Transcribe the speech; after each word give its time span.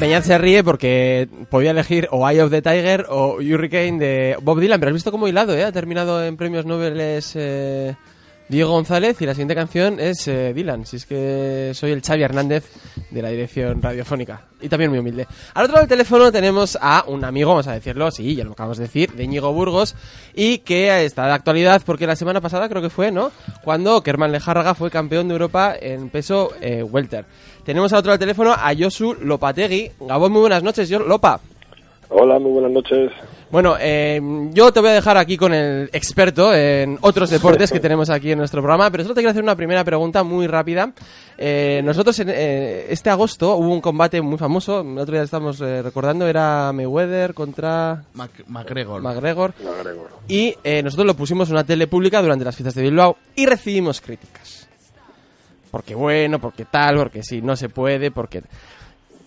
Beñat 0.00 0.24
se 0.24 0.38
ríe 0.38 0.64
porque 0.64 1.28
podía 1.50 1.72
elegir 1.72 2.08
o 2.10 2.26
Eye 2.26 2.42
of 2.42 2.50
the 2.50 2.62
Tiger 2.62 3.04
o 3.10 3.34
Hurricane 3.34 3.98
de 3.98 4.36
Bob 4.40 4.58
Dylan, 4.58 4.80
pero 4.80 4.88
has 4.88 4.94
visto 4.94 5.10
cómo 5.10 5.28
hilado, 5.28 5.54
¿eh? 5.54 5.62
Ha 5.62 5.72
terminado 5.72 6.24
en 6.24 6.38
premios 6.38 6.64
Nobel 6.64 6.96
eh, 6.98 7.94
Diego 8.50 8.72
González 8.72 9.22
y 9.22 9.26
la 9.26 9.32
siguiente 9.32 9.54
canción 9.54 10.00
es 10.00 10.26
eh, 10.26 10.52
Dylan, 10.52 10.84
si 10.84 10.96
es 10.96 11.06
que 11.06 11.70
soy 11.72 11.92
el 11.92 12.02
Xavi 12.02 12.24
Hernández 12.24 12.64
de 13.08 13.22
la 13.22 13.28
dirección 13.28 13.80
radiofónica 13.80 14.48
y 14.60 14.68
también 14.68 14.90
muy 14.90 14.98
humilde. 14.98 15.28
Al 15.54 15.66
otro 15.66 15.74
lado 15.74 15.86
del 15.86 15.96
teléfono 15.96 16.32
tenemos 16.32 16.76
a 16.82 17.04
un 17.06 17.24
amigo, 17.24 17.50
vamos 17.50 17.68
a 17.68 17.74
decirlo, 17.74 18.10
sí, 18.10 18.34
ya 18.34 18.42
lo 18.42 18.50
acabamos 18.50 18.78
de 18.78 18.86
decir, 18.86 19.12
de 19.12 19.22
Íñigo 19.22 19.52
Burgos 19.52 19.94
y 20.34 20.58
que 20.58 21.04
está 21.04 21.26
de 21.26 21.32
actualidad 21.32 21.80
porque 21.86 22.08
la 22.08 22.16
semana 22.16 22.40
pasada 22.40 22.68
creo 22.68 22.82
que 22.82 22.90
fue, 22.90 23.12
¿no? 23.12 23.30
Cuando 23.62 24.02
Kerman 24.02 24.32
Lejárraga 24.32 24.74
fue 24.74 24.90
campeón 24.90 25.28
de 25.28 25.34
Europa 25.34 25.76
en 25.80 26.10
peso 26.10 26.50
eh, 26.60 26.82
welter. 26.82 27.26
Tenemos 27.64 27.92
al 27.92 28.00
otro 28.00 28.08
lado 28.08 28.18
del 28.18 28.26
teléfono 28.26 28.50
a 28.50 28.72
Josu 28.76 29.14
Lopategui. 29.22 29.92
Gabón, 30.00 30.32
muy 30.32 30.40
buenas 30.40 30.64
noches, 30.64 30.90
Lopa. 30.90 31.38
Hola, 32.08 32.40
muy 32.40 32.50
buenas 32.50 32.72
noches. 32.72 33.12
Bueno, 33.50 33.74
eh, 33.80 34.20
yo 34.52 34.72
te 34.72 34.78
voy 34.78 34.90
a 34.90 34.92
dejar 34.92 35.16
aquí 35.16 35.36
con 35.36 35.52
el 35.52 35.90
experto 35.92 36.54
en 36.54 36.98
otros 37.00 37.30
deportes 37.30 37.72
que 37.72 37.80
tenemos 37.80 38.08
aquí 38.08 38.30
en 38.30 38.38
nuestro 38.38 38.62
programa, 38.62 38.88
pero 38.92 39.02
solo 39.02 39.14
te 39.16 39.22
quiero 39.22 39.30
hacer 39.30 39.42
una 39.42 39.56
primera 39.56 39.82
pregunta 39.82 40.22
muy 40.22 40.46
rápida. 40.46 40.92
Eh, 41.36 41.80
nosotros 41.82 42.16
en, 42.20 42.28
eh, 42.30 42.86
este 42.90 43.10
agosto 43.10 43.56
hubo 43.56 43.72
un 43.72 43.80
combate 43.80 44.20
muy 44.22 44.38
famoso, 44.38 44.82
el 44.82 44.96
otro 44.98 45.14
día 45.14 45.24
estamos 45.24 45.60
eh, 45.62 45.82
recordando, 45.82 46.28
era 46.28 46.70
Mayweather 46.72 47.34
contra 47.34 48.04
McGregor. 48.14 49.02
McGregor. 49.02 49.02
McGregor. 49.02 49.54
Y 50.28 50.54
eh, 50.62 50.80
nosotros 50.84 51.08
lo 51.08 51.14
pusimos 51.14 51.48
en 51.48 51.54
una 51.54 51.64
tele 51.64 51.88
pública 51.88 52.22
durante 52.22 52.44
las 52.44 52.54
fiestas 52.54 52.76
de 52.76 52.82
Bilbao 52.82 53.16
y 53.34 53.46
recibimos 53.46 54.00
críticas. 54.00 54.68
Porque 55.72 55.96
bueno, 55.96 56.38
porque 56.40 56.66
tal, 56.66 56.98
porque 56.98 57.24
sí, 57.24 57.42
no 57.42 57.56
se 57.56 57.68
puede, 57.68 58.12
porque... 58.12 58.42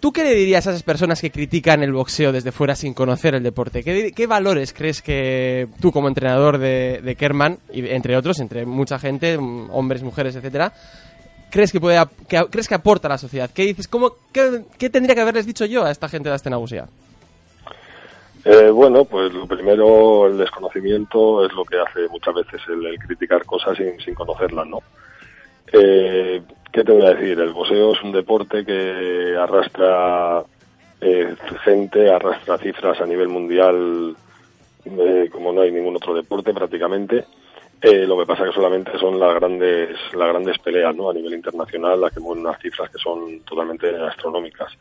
¿Tú 0.03 0.11
qué 0.11 0.25
le 0.25 0.35
dirías 0.35 0.67
a 0.67 0.71
esas 0.71 0.83
personas 0.83 1.21
que 1.21 1.31
critican 1.31 1.81
el 1.81 1.93
boxeo 1.93 2.33
desde 2.33 2.51
fuera 2.51 2.75
sin 2.75 2.93
conocer 2.93 3.35
el 3.35 3.41
deporte? 3.41 3.85
¿Qué, 3.85 4.27
valores 4.27 4.73
crees 4.73 5.01
que 5.01 5.69
tú 5.79 5.93
como 5.93 6.09
entrenador 6.09 6.57
de, 6.57 7.15
Kerman, 7.17 7.59
y 7.71 7.87
entre 7.87 8.17
otros, 8.17 8.41
entre 8.41 8.65
mucha 8.65 8.99
gente, 8.99 9.37
hombres, 9.37 10.03
mujeres, 10.03 10.35
etcétera, 10.35 10.73
crees 11.49 11.71
que 11.71 11.79
puede 11.79 12.03
que, 12.27 12.37
crees 12.51 12.67
que 12.67 12.75
aporta 12.75 13.07
a 13.07 13.11
la 13.11 13.17
sociedad? 13.17 13.49
¿Qué 13.55 13.63
dices? 13.63 13.87
¿Cómo, 13.87 14.15
qué, 14.33 14.89
tendría 14.89 15.15
que 15.15 15.21
haberles 15.21 15.45
dicho 15.45 15.63
yo 15.63 15.85
a 15.85 15.91
esta 15.91 16.09
gente 16.09 16.27
de 16.27 16.35
Astenagusia? 16.35 16.85
Eh, 18.44 18.72
bueno, 18.72 19.05
pues 19.05 19.31
lo 19.31 19.47
primero, 19.47 20.28
el 20.28 20.38
desconocimiento 20.38 21.45
es 21.45 21.53
lo 21.53 21.63
que 21.63 21.78
hace 21.79 22.09
muchas 22.09 22.35
veces 22.35 22.59
el, 22.67 22.88
el 22.88 22.99
criticar 22.99 23.45
cosas 23.45 23.78
sin, 23.78 23.97
sin 24.01 24.13
conocerlas, 24.13 24.67
¿no? 24.67 24.79
Eh, 25.72 26.41
¿Qué 26.73 26.84
te 26.84 26.91
voy 26.91 27.06
a 27.06 27.13
decir? 27.13 27.39
El 27.39 27.53
boxeo 27.53 27.94
es 27.94 28.01
un 28.01 28.11
deporte 28.11 28.66
que 28.66 29.38
arrastra 29.38 30.44
eh, 31.00 31.35
gente, 31.63 32.09
arrastra 32.11 32.57
cifras 32.57 33.00
a 33.00 33.06
nivel 33.06 33.28
mundial 33.28 34.16
eh, 34.84 35.29
como 35.31 35.53
no 35.53 35.61
hay 35.61 35.72
ningún 35.72 35.95
otro 35.97 36.16
deporte 36.16 36.51
prácticamente. 36.51 37.25
Eh, 37.79 38.07
lo 38.07 38.17
que 38.17 38.25
pasa 38.25 38.45
que 38.45 38.53
solamente 38.53 38.97
son 38.97 39.19
las 39.19 39.35
grandes, 39.35 39.89
las 40.13 40.29
grandes 40.29 40.57
peleas, 40.57 40.95
¿no? 40.95 41.11
A 41.11 41.13
nivel 41.13 41.35
internacional, 41.35 42.01
las 42.01 42.11
que 42.11 42.19
mueven 42.19 42.44
unas 42.44 42.59
cifras 42.59 42.90
que 42.90 42.97
son 42.97 43.41
totalmente 43.41 43.95
astronómicas. 43.95 44.73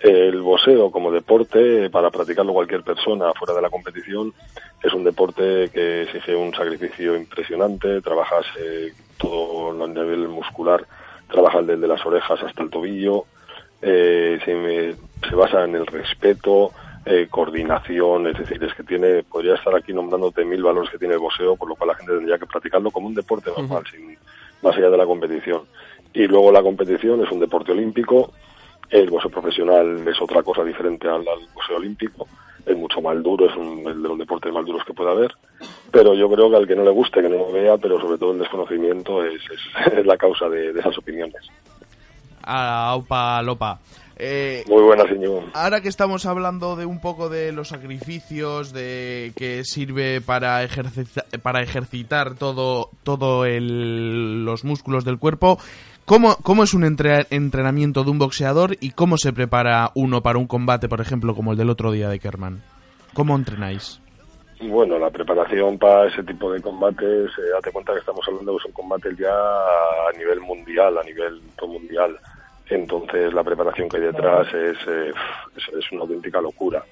El 0.00 0.40
boxeo 0.40 0.90
como 0.90 1.12
deporte, 1.12 1.90
para 1.90 2.10
practicarlo 2.10 2.54
cualquier 2.54 2.82
persona 2.82 3.34
fuera 3.34 3.52
de 3.52 3.60
la 3.60 3.68
competición, 3.68 4.32
es 4.82 4.94
un 4.94 5.04
deporte 5.04 5.68
que 5.68 6.04
exige 6.04 6.34
un 6.34 6.54
sacrificio 6.54 7.14
impresionante, 7.14 8.00
trabajas 8.00 8.46
eh, 8.58 8.92
todo 9.18 9.84
a 9.84 9.86
nivel 9.86 10.28
muscular, 10.28 10.86
trabajas 11.28 11.66
desde 11.66 11.86
las 11.86 12.04
orejas 12.06 12.42
hasta 12.42 12.62
el 12.62 12.70
tobillo, 12.70 13.24
eh, 13.82 14.38
se, 14.44 14.54
me- 14.54 14.96
se 15.28 15.34
basa 15.34 15.64
en 15.64 15.74
el 15.76 15.86
respeto, 15.86 16.72
eh, 17.04 17.28
coordinación, 17.30 18.26
es 18.28 18.38
decir, 18.38 18.62
es 18.64 18.74
que 18.74 18.82
tiene, 18.82 19.22
podría 19.22 19.54
estar 19.54 19.74
aquí 19.74 19.92
nombrándote 19.92 20.44
mil 20.44 20.62
valores 20.62 20.90
que 20.90 20.98
tiene 20.98 21.14
el 21.14 21.20
boxeo, 21.20 21.56
por 21.56 21.68
lo 21.68 21.76
cual 21.76 21.88
la 21.88 21.94
gente 21.94 22.12
tendría 22.14 22.38
que 22.38 22.46
practicarlo 22.46 22.90
como 22.90 23.06
un 23.06 23.14
deporte 23.14 23.50
normal, 23.56 23.84
sin, 23.90 24.18
más 24.62 24.76
allá 24.76 24.90
de 24.90 24.96
la 24.96 25.06
competición. 25.06 25.62
Y 26.12 26.26
luego 26.26 26.50
la 26.50 26.62
competición 26.62 27.22
es 27.24 27.30
un 27.30 27.40
deporte 27.40 27.72
olímpico, 27.72 28.32
el 28.90 29.10
boxeo 29.10 29.30
profesional 29.30 30.06
es 30.06 30.20
otra 30.20 30.42
cosa 30.42 30.64
diferente 30.64 31.06
al, 31.08 31.26
al 31.28 31.46
boxeo 31.54 31.76
olímpico, 31.76 32.26
es 32.66 32.76
mucho 32.76 33.00
más 33.00 33.22
duro, 33.22 33.46
es 33.48 33.56
un, 33.56 33.86
el 33.86 34.02
de 34.02 34.08
los 34.08 34.18
deportes 34.18 34.52
más 34.52 34.64
duros 34.66 34.82
que 34.84 34.92
puede 34.92 35.10
haber, 35.12 35.32
pero 35.90 36.14
yo 36.14 36.28
creo 36.30 36.50
que 36.50 36.56
al 36.56 36.66
que 36.66 36.76
no 36.76 36.84
le 36.84 36.90
guste, 36.90 37.22
que 37.22 37.28
no 37.28 37.36
lo 37.38 37.52
vea, 37.52 37.78
pero 37.78 38.00
sobre 38.00 38.18
todo 38.18 38.32
el 38.32 38.38
desconocimiento 38.40 39.24
es, 39.24 39.40
es, 39.50 39.92
es 39.98 40.04
la 40.06 40.16
causa 40.16 40.48
de, 40.48 40.72
de 40.72 40.80
esas 40.80 40.98
opiniones. 40.98 41.42
A 42.42 42.90
Aupa 42.90 43.42
Lopa. 43.42 43.80
Eh, 44.18 44.64
Muy 44.68 44.82
buenas, 44.82 45.10
Íñigo. 45.10 45.44
ahora 45.52 45.82
que 45.82 45.88
estamos 45.88 46.24
hablando 46.24 46.74
de 46.74 46.86
un 46.86 47.00
poco 47.02 47.28
de 47.28 47.52
los 47.52 47.68
sacrificios, 47.68 48.72
de 48.72 49.32
que 49.36 49.62
sirve 49.64 50.20
para, 50.22 50.62
ejercita- 50.64 51.26
para 51.42 51.60
ejercitar 51.62 52.34
todo, 52.36 52.88
todo 53.02 53.44
el- 53.44 54.44
los 54.46 54.64
músculos 54.64 55.04
del 55.04 55.18
cuerpo, 55.18 55.58
¿cómo, 56.06 56.36
cómo 56.42 56.62
es 56.62 56.72
un 56.72 56.84
entre- 56.84 57.26
entrenamiento 57.30 58.02
de 58.04 58.10
un 58.10 58.18
boxeador 58.18 58.76
y 58.80 58.92
cómo 58.92 59.18
se 59.18 59.34
prepara 59.34 59.90
uno 59.94 60.22
para 60.22 60.38
un 60.38 60.46
combate, 60.46 60.88
por 60.88 61.02
ejemplo, 61.02 61.34
como 61.34 61.52
el 61.52 61.58
del 61.58 61.68
otro 61.68 61.92
día 61.92 62.08
de 62.08 62.18
Kerman? 62.18 62.62
¿Cómo 63.12 63.36
entrenáis? 63.36 64.00
Bueno, 64.62 64.98
la 64.98 65.10
preparación 65.10 65.76
para 65.78 66.08
ese 66.08 66.22
tipo 66.22 66.50
de 66.50 66.62
combates, 66.62 67.30
eh, 67.38 67.50
date 67.52 67.70
cuenta 67.72 67.92
que 67.92 67.98
estamos 67.98 68.24
hablando 68.26 68.56
que 68.56 68.62
son 68.62 68.72
combates 68.72 69.14
ya 69.18 69.28
a 69.28 70.16
nivel 70.16 70.40
mundial, 70.40 70.96
a 70.96 71.02
nivel 71.02 71.42
todo 71.58 71.68
mundial. 71.68 72.16
Entonces 72.70 73.34
la 73.34 73.44
preparación 73.44 73.88
que 73.88 73.98
hay 73.98 74.04
detrás 74.04 74.46
es, 74.54 74.76
eh, 74.88 75.12
es, 75.56 75.74
es 75.78 75.92
una 75.92 76.02
auténtica 76.02 76.40
locura. 76.40 76.82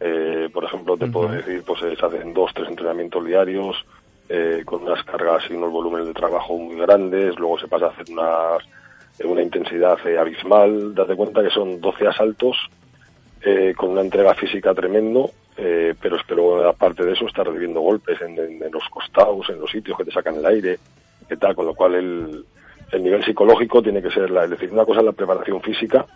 Eh, 0.00 0.50
por 0.52 0.64
ejemplo, 0.64 0.98
te 0.98 1.06
puedo 1.06 1.28
decir, 1.28 1.62
pues 1.66 1.82
eh, 1.82 1.96
se 1.98 2.04
hacen 2.04 2.34
dos, 2.34 2.52
tres 2.54 2.68
entrenamientos 2.68 3.24
diarios 3.24 3.74
eh, 4.28 4.62
con 4.64 4.82
unas 4.82 5.02
cargas 5.04 5.44
y 5.50 5.54
unos 5.54 5.70
volúmenes 5.70 6.06
de 6.06 6.14
trabajo 6.14 6.56
muy 6.56 6.76
grandes, 6.76 7.38
luego 7.38 7.58
se 7.58 7.68
pasa 7.68 7.86
a 7.86 7.88
hacer 7.90 8.06
una, 8.10 8.58
una 9.24 9.42
intensidad 9.42 9.98
eh, 10.06 10.18
abismal. 10.18 10.94
Date 10.94 11.14
cuenta 11.16 11.42
que 11.42 11.50
son 11.50 11.80
12 11.80 12.06
asaltos 12.08 12.56
eh, 13.42 13.74
con 13.76 13.90
una 13.90 14.00
entrega 14.00 14.34
física 14.34 14.72
tremendo, 14.74 15.30
eh, 15.56 15.94
pero 16.00 16.16
pero 16.26 16.66
aparte 16.68 17.04
de 17.04 17.12
eso 17.12 17.26
está 17.26 17.44
recibiendo 17.44 17.80
golpes 17.80 18.20
en, 18.22 18.38
en- 18.38 18.62
en 18.62 18.72
los 18.72 18.88
costados, 18.88 19.48
en 19.50 19.60
los 19.60 19.70
sitios 19.70 19.96
que 19.98 20.04
te 20.04 20.10
sacan 20.12 20.36
el 20.36 20.46
aire, 20.46 20.78
que 21.28 21.36
tal, 21.36 21.54
con 21.54 21.66
lo 21.66 21.74
cual 21.74 21.94
el, 21.94 22.44
el 22.92 23.02
nivel 23.02 23.24
psicológico 23.24 23.82
tiene 23.82 24.00
que 24.02 24.10
ser, 24.10 24.30
la, 24.30 24.44
es 24.44 24.50
decir, 24.50 24.72
una 24.72 24.84
cosa 24.84 25.00
es 25.00 25.06
la 25.06 25.12
preparación 25.12 25.60
física 25.60 26.06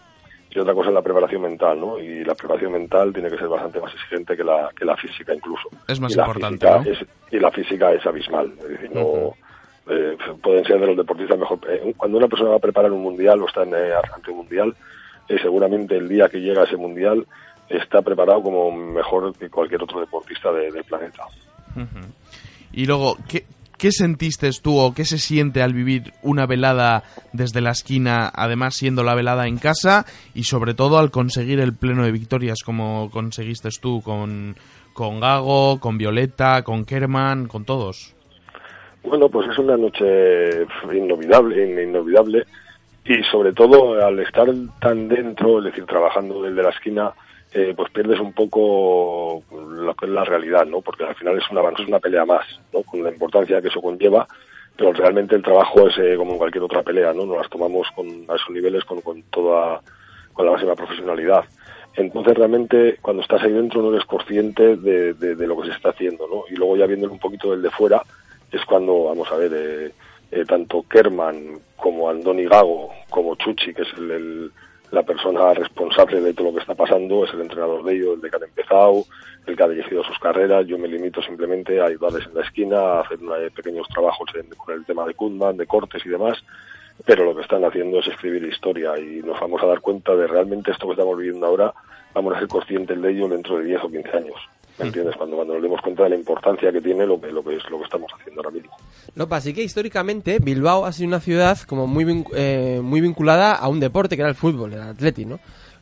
y 0.51 0.59
otra 0.59 0.75
cosa 0.75 0.89
es 0.89 0.95
la 0.95 1.03
preparación 1.03 1.43
mental, 1.43 1.79
¿no? 1.81 1.99
Y 1.99 2.25
la 2.25 2.35
preparación 2.35 2.73
mental 2.73 3.13
tiene 3.13 3.31
que 3.31 3.37
ser 3.39 3.49
bastante 3.49 3.81
más 3.81 3.93
exigente 3.95 4.37
que 4.37 4.45
la, 4.45 4.71
que 4.77 4.85
la 4.85 4.97
física 4.97 5.35
incluso. 5.35 5.69
Es 5.87 6.01
más 6.01 6.15
Y 6.17 6.19
importante, 6.19 6.67
¿no? 6.67 6.83
es- 6.83 7.05
y 7.31 7.39
la 7.39 7.51
física 7.51 7.93
es 7.93 8.05
abismal, 8.07 8.53
es 8.63 8.69
decir, 8.69 8.91
no... 8.95 9.35
eh, 9.91 10.17
pueden 10.43 10.65
ser 10.65 10.81
de 10.81 10.87
los 10.87 10.97
deportistas 10.97 11.39
mejor. 11.39 11.59
eh, 11.69 11.93
cuando 11.97 12.19
una 12.19 12.29
persona 12.29 12.51
va 12.51 12.57
a 12.57 12.61
preparar 12.61 12.91
un 12.93 13.03
mundial 13.03 13.43
o 13.43 13.47
está 13.47 13.63
en, 13.65 13.75
eh, 13.75 13.93
ante 14.15 14.31
un 14.31 14.39
mundial, 14.39 14.75
eh, 15.29 15.37
seguramente 15.43 15.97
el 15.97 16.09
día 16.09 16.29
que 16.29 16.41
llega 16.41 16.63
a 16.63 16.65
ese 16.65 16.77
mundial 16.77 17.27
está 17.69 18.01
preparado 18.01 18.43
como 18.43 18.73
mejor 18.73 19.37
que 19.37 19.51
cualquier 19.51 19.83
otro 19.83 20.01
deportista 20.01 20.51
de- 20.53 20.73
del 20.73 20.85
planeta. 20.85 21.25
Y 22.73 22.87
luego, 22.87 23.17
¿qué, 23.29 23.45
¿qué 23.79 23.93
sentiste 23.93 24.51
tú 24.63 24.79
o 24.79 24.93
qué 24.93 25.05
se 25.05 25.19
siente 25.19 25.63
al 25.63 25.73
vivir 25.73 26.13
una 26.23 26.47
velada 26.47 27.05
desde 27.33 27.61
la 27.61 27.71
esquina, 27.71 28.31
además 28.35 28.75
siendo 28.75 29.05
la 29.05 29.15
velada 29.15 29.47
en 29.47 29.59
casa 29.59 30.05
y 30.35 30.45
sobre 30.45 30.75
todo 30.75 30.99
al 30.99 31.11
conseguir 31.11 31.61
el 31.61 31.75
pleno 31.75 32.05
de 32.05 32.13
victorias 32.13 32.59
como 32.65 33.11
conseguiste 33.11 33.69
tú 33.81 34.03
con, 34.03 34.57
con 34.93 35.21
Gago, 35.21 35.79
con 35.81 35.97
Violeta, 35.97 36.63
con 36.63 36.85
Kerman, 36.85 37.47
con 37.47 37.65
todos? 37.65 38.15
Bueno, 39.05 39.29
pues 39.29 39.49
es 39.49 39.59
una 39.59 39.77
noche 39.77 40.67
inolvidable, 40.93 41.83
inolvidable 41.85 42.45
y 43.05 43.23
sobre 43.31 43.53
todo 43.53 44.05
al 44.05 44.19
estar 44.19 44.49
tan 44.81 45.09
dentro, 45.09 45.61
es 45.61 45.67
decir, 45.67 45.87
trabajando 45.87 46.43
desde 46.43 46.63
la 46.63 46.71
esquina, 46.71 47.13
eh, 47.53 47.73
pues 47.77 47.91
pierdes 47.91 48.21
un 48.21 48.33
poco 48.33 49.43
lo 49.51 49.95
que 49.95 50.07
es 50.07 50.13
la 50.13 50.25
realidad, 50.25 50.67
¿no? 50.67 50.81
Porque 50.81 51.05
al 51.05 51.15
final 51.15 51.39
es 51.39 51.51
una, 51.51 51.63
es 51.71 51.89
una 51.89 51.99
pelea 51.99 52.25
más, 52.25 52.47
¿no? 52.73 52.83
Con 52.83 53.03
la 53.03 53.11
importancia 53.11 53.63
que 53.63 53.69
eso 53.69 53.81
conlleva, 53.81 54.27
pero 54.77 54.93
realmente 54.93 55.35
el 55.35 55.43
trabajo 55.43 55.89
es 55.89 55.97
eh, 55.99 56.15
como 56.17 56.33
en 56.33 56.39
cualquier 56.39 56.65
otra 56.65 56.83
pelea, 56.83 57.13
¿no? 57.13 57.27
Nos 57.27 57.39
las 57.39 57.51
tomamos 57.51 57.89
con, 57.95 58.07
a 58.29 58.35
esos 58.35 58.51
niveles 58.51 58.85
con, 58.85 59.01
con 59.01 59.23
toda, 59.25 59.81
con 60.33 60.47
la 60.47 60.53
máxima 60.53 60.75
profesionalidad. 60.75 61.45
Entonces 61.95 62.35
realmente 62.37 62.99
cuando 63.03 63.23
estás 63.23 63.43
ahí 63.43 63.53
dentro 63.53 63.83
no 63.83 63.93
eres 63.93 64.05
consciente 64.05 64.77
de, 64.77 65.15
de, 65.15 65.47
lo 65.47 65.61
que 65.61 65.69
se 65.69 65.75
está 65.75 65.91
haciendo, 65.91 66.29
¿no? 66.29 66.45
Y 66.49 66.55
luego 66.55 66.77
ya 66.77 66.87
viendo 66.87 67.11
un 67.11 67.19
poquito 67.19 67.51
del 67.51 67.63
de 67.63 67.71
fuera 67.71 68.03
es 68.53 68.65
cuando, 68.65 69.05
vamos 69.05 69.31
a 69.33 69.37
ver, 69.37 69.53
eh, 69.55 69.93
eh, 70.31 70.45
tanto 70.45 70.85
Kerman 70.89 71.59
como 71.77 72.09
Andoni 72.09 72.45
Gago, 72.45 72.91
como 73.11 73.35
Chuchi, 73.37 73.75
que 73.75 73.83
es 73.83 73.93
el, 73.97 74.53
la 74.91 75.03
persona 75.03 75.53
responsable 75.55 76.21
de 76.21 76.35
todo 76.35 76.49
lo 76.49 76.55
que 76.55 76.61
está 76.61 76.75
pasando, 76.75 77.25
es 77.25 77.33
el 77.35 77.43
entrenador 77.43 77.85
de 77.85 77.95
ellos, 77.95 78.15
el 78.15 78.21
de 78.21 78.31
que 78.31 78.37
han 78.37 78.43
empezado, 78.45 79.05
el 79.47 79.57
que 79.57 79.63
ha 79.63 79.69
dirigido 79.69 80.03
sus 80.05 80.19
carreras. 80.19 80.67
Yo 80.67 80.79
me 80.79 80.89
limito 80.89 81.21
simplemente 81.23 81.81
a 81.81 81.87
ayudarles 81.87 82.27
en 82.27 82.35
la 82.35 82.43
esquina, 82.43 82.79
a 82.79 83.01
hacer 83.01 83.19
eh, 83.19 83.51
pequeños 83.55 83.87
trabajos 83.89 84.31
con 84.57 84.75
el 84.75 84.85
tema 84.85 85.05
de 85.05 85.15
Kundman, 85.15 85.57
de 85.57 85.67
cortes 85.67 86.05
y 86.05 86.09
demás, 86.09 86.43
pero 87.05 87.25
lo 87.25 87.35
que 87.35 87.43
están 87.43 87.65
haciendo 87.65 88.01
es 88.01 88.09
escribir 88.09 88.45
historia 88.45 88.99
y 88.99 89.23
nos 89.23 89.39
vamos 89.39 89.63
a 89.63 89.67
dar 89.67 89.81
cuenta 89.81 90.15
de 90.17 90.27
realmente 90.27 90.71
esto 90.71 90.87
que 90.87 90.93
estamos 90.93 91.17
viviendo 91.17 91.47
ahora, 91.47 91.73
vamos 92.15 92.35
a 92.35 92.39
ser 92.39 92.49
conscientes 92.49 93.01
de 93.01 93.11
ello 93.11 93.29
dentro 93.29 93.59
de 93.59 93.65
10 93.65 93.85
o 93.85 93.91
15 93.91 94.17
años. 94.17 94.58
¿Me 94.79 94.87
entiendes? 94.87 95.17
Cuando, 95.17 95.37
cuando 95.37 95.55
nos 95.55 95.63
demos 95.63 95.81
cuenta 95.81 96.05
de 96.05 96.11
la 96.11 96.17
importancia 96.17 96.71
que 96.71 96.81
tiene 96.81 97.07
lo 97.07 97.21
que, 97.21 97.33
lo 97.33 97.43
que 97.43 97.57
es 97.57 97.71
lo 97.71 97.79
que 97.79 97.85
estamos 97.85 98.11
haciendo 98.19 98.41
ahora 98.41 98.51
mismo. 98.53 98.71
No, 99.15 99.27
así 99.31 99.53
que 99.53 99.63
históricamente 99.63 100.39
Bilbao 100.39 100.85
ha 100.87 100.93
sido 100.93 101.09
una 101.09 101.21
ciudad 101.21 101.59
como 101.61 101.87
muy, 101.87 102.25
eh, 102.35 102.81
muy 102.83 103.01
vinculada 103.01 103.55
a 103.55 103.69
un 103.69 103.81
deporte 103.81 104.17
que 104.17 104.23
era 104.23 104.29
el 104.29 104.37
fútbol, 104.37 104.75
el 104.75 104.83
atleti, 104.83 105.25
¿no? 105.25 105.41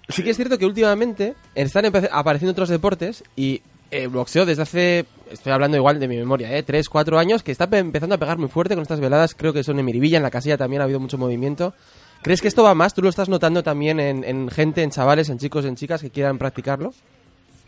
Sí 0.09 0.23
que 0.23 0.31
es 0.31 0.37
cierto 0.37 0.57
que 0.57 0.67
últimamente 0.67 1.35
están 1.55 1.85
apareciendo 2.13 2.53
otros 2.53 2.69
deportes 2.69 3.25
y 3.35 3.61
el 3.91 4.03
eh, 4.05 4.07
boxeo 4.07 4.47
desde 4.47 4.63
hace, 4.63 5.07
estoy 5.31 5.53
hablando 5.53 5.77
igual 5.77 6.01
de 6.01 6.09
mi 6.09 6.17
memoria, 6.17 6.57
¿eh? 6.57 6.63
3, 6.63 6.89
4 6.89 7.19
años, 7.19 7.43
que 7.43 7.53
está 7.53 7.69
empezando 7.73 8.15
a 8.15 8.19
pegar 8.19 8.39
muy 8.39 8.49
fuerte 8.49 8.75
con 8.75 8.83
estas 8.83 9.01
veladas, 9.01 9.35
creo 9.35 9.53
que 9.53 9.65
son 9.65 9.79
en 9.79 9.85
Miribilla, 9.85 10.17
en 10.17 10.23
la 10.23 10.31
casilla 10.31 10.57
también 10.57 10.81
ha 10.81 10.85
habido 10.85 11.01
mucho 11.01 11.19
movimiento. 11.19 11.75
¿Crees 12.23 12.41
que 12.41 12.49
esto 12.49 12.63
va 12.63 12.75
más? 12.75 12.95
¿Tú 12.95 13.03
lo 13.03 13.09
estás 13.09 13.29
notando 13.29 13.63
también 13.63 14.01
en, 14.01 14.25
en 14.25 14.49
gente, 14.49 14.83
en 14.83 14.91
chavales, 14.91 15.29
en 15.29 15.39
chicos, 15.39 15.65
en 15.65 15.77
chicas 15.77 16.01
que 16.01 16.11
quieran 16.11 16.39
practicarlo? 16.39 16.93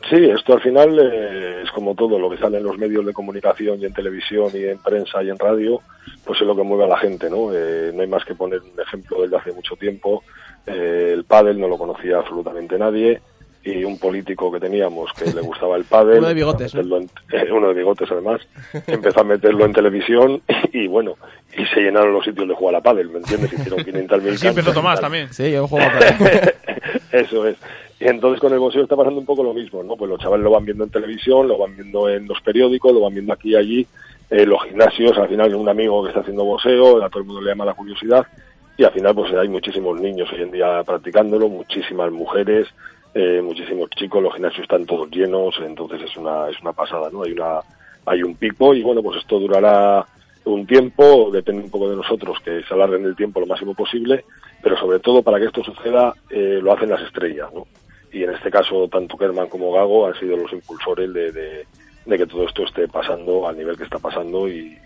Sí, 0.08 0.16
esto 0.16 0.54
al 0.54 0.60
final 0.60 0.98
eh, 0.98 1.62
es 1.64 1.70
como 1.72 1.94
todo 1.94 2.18
lo 2.18 2.30
que 2.30 2.38
sale 2.38 2.58
en 2.58 2.64
los 2.64 2.78
medios 2.78 3.04
de 3.04 3.12
comunicación 3.12 3.80
y 3.80 3.84
en 3.84 3.92
televisión 3.92 4.50
y 4.54 4.64
en 4.64 4.78
prensa 4.78 5.22
y 5.22 5.28
en 5.28 5.38
radio, 5.38 5.80
pues 6.24 6.40
es 6.40 6.46
lo 6.46 6.56
que 6.56 6.62
mueve 6.62 6.84
a 6.84 6.88
la 6.88 6.98
gente, 6.98 7.28
¿no? 7.28 7.52
Eh, 7.52 7.90
no 7.92 8.02
hay 8.02 8.06
más 8.08 8.24
que 8.24 8.34
poner 8.34 8.60
un 8.60 8.80
ejemplo 8.80 9.22
desde 9.22 9.36
hace 9.36 9.52
mucho 9.52 9.74
tiempo. 9.76 10.22
Eh, 10.66 11.10
el 11.12 11.24
pádel 11.24 11.60
no 11.60 11.68
lo 11.68 11.76
conocía 11.76 12.18
absolutamente 12.18 12.78
nadie 12.78 13.20
y 13.64 13.84
un 13.84 13.98
político 13.98 14.52
que 14.52 14.60
teníamos 14.60 15.10
que 15.12 15.32
le 15.32 15.40
gustaba 15.40 15.76
el 15.76 15.84
pádel, 15.84 16.18
uno 16.18 16.28
de 16.28 16.34
bigotes, 16.34 16.74
uno 16.74 17.68
de 17.68 17.74
bigotes 17.74 18.10
además, 18.10 18.40
empezó 18.86 19.20
a 19.20 19.24
meterlo 19.24 19.64
en 19.66 19.72
televisión 19.72 20.42
y, 20.72 20.86
bueno, 20.86 21.16
y 21.52 21.66
se 21.66 21.80
llenaron 21.80 22.12
los 22.14 22.24
sitios 22.24 22.48
de 22.48 22.54
jugar 22.54 22.76
a 22.76 22.80
pádel, 22.80 23.10
¿me 23.10 23.18
entiendes? 23.18 23.52
Hicieron 23.52 23.80
500.000 23.80 24.36
Sí, 24.36 24.46
empezó 24.46 24.72
Tomás 24.72 25.00
también. 25.00 25.32
Sí, 25.32 25.50
yo 25.50 25.66
juego 25.66 25.86
a 25.86 25.92
pádel. 25.92 26.54
Eso 27.12 27.46
es. 27.46 27.56
Y 28.00 28.06
entonces 28.06 28.40
con 28.40 28.52
el 28.52 28.58
boxeo 28.58 28.82
está 28.82 28.96
pasando 28.96 29.18
un 29.18 29.26
poco 29.26 29.42
lo 29.42 29.52
mismo, 29.52 29.82
¿no? 29.82 29.96
Pues 29.96 30.08
los 30.08 30.20
chavales 30.20 30.44
lo 30.44 30.50
van 30.50 30.64
viendo 30.64 30.84
en 30.84 30.90
televisión, 30.90 31.48
lo 31.48 31.58
van 31.58 31.74
viendo 31.74 32.08
en 32.08 32.28
los 32.28 32.40
periódicos, 32.42 32.92
lo 32.92 33.00
van 33.00 33.14
viendo 33.14 33.32
aquí 33.32 33.50
y 33.50 33.56
allí, 33.56 33.86
eh, 34.30 34.46
los 34.46 34.62
gimnasios, 34.64 35.18
al 35.18 35.28
final 35.28 35.54
un 35.54 35.68
amigo 35.68 36.02
que 36.02 36.10
está 36.10 36.20
haciendo 36.20 36.44
boxeo, 36.44 37.02
a 37.02 37.08
todo 37.08 37.20
el 37.20 37.26
mundo 37.26 37.42
le 37.42 37.50
llama 37.50 37.64
la 37.64 37.74
curiosidad, 37.74 38.26
y 38.76 38.84
al 38.84 38.92
final 38.92 39.14
pues 39.14 39.32
hay 39.32 39.48
muchísimos 39.48 40.00
niños 40.00 40.28
hoy 40.32 40.42
en 40.42 40.52
día 40.52 40.84
practicándolo, 40.84 41.48
muchísimas 41.48 42.12
mujeres, 42.12 42.68
eh, 43.14 43.40
muchísimos 43.42 43.90
chicos, 43.90 44.22
los 44.22 44.34
gimnasios 44.34 44.62
están 44.62 44.86
todos 44.86 45.10
llenos, 45.10 45.56
entonces 45.60 46.02
es 46.02 46.16
una, 46.16 46.48
es 46.48 46.60
una 46.60 46.72
pasada, 46.72 47.08
¿no? 47.10 47.24
Hay 47.24 47.32
una, 47.32 47.60
hay 48.06 48.22
un 48.22 48.36
pico 48.36 48.74
y 48.74 48.82
bueno, 48.82 49.02
pues 49.02 49.18
esto 49.18 49.40
durará 49.40 50.06
un 50.44 50.66
tiempo, 50.66 51.30
depende 51.32 51.64
un 51.64 51.70
poco 51.70 51.90
de 51.90 51.96
nosotros 51.96 52.38
que 52.44 52.62
se 52.62 52.74
alarguen 52.74 53.04
el 53.04 53.16
tiempo 53.16 53.40
lo 53.40 53.46
máximo 53.46 53.74
posible, 53.74 54.24
pero 54.62 54.76
sobre 54.78 54.98
todo 55.00 55.22
para 55.22 55.38
que 55.38 55.46
esto 55.46 55.62
suceda 55.62 56.14
eh, 56.30 56.60
lo 56.62 56.72
hacen 56.72 56.90
las 56.90 57.02
estrellas, 57.02 57.48
¿no? 57.54 57.66
y 58.12 58.22
en 58.22 58.30
este 58.30 58.50
caso 58.50 58.88
tanto 58.88 59.16
Kerman 59.16 59.48
como 59.48 59.72
Gago 59.72 60.06
han 60.06 60.18
sido 60.18 60.36
los 60.36 60.52
impulsores 60.52 61.12
de, 61.12 61.32
de, 61.32 62.18
que 62.18 62.26
todo 62.26 62.46
esto 62.46 62.64
esté 62.64 62.88
pasando 62.88 63.46
al 63.46 63.56
nivel 63.56 63.76
que 63.76 63.84
está 63.84 63.98
pasando 63.98 64.48
y, 64.48 64.76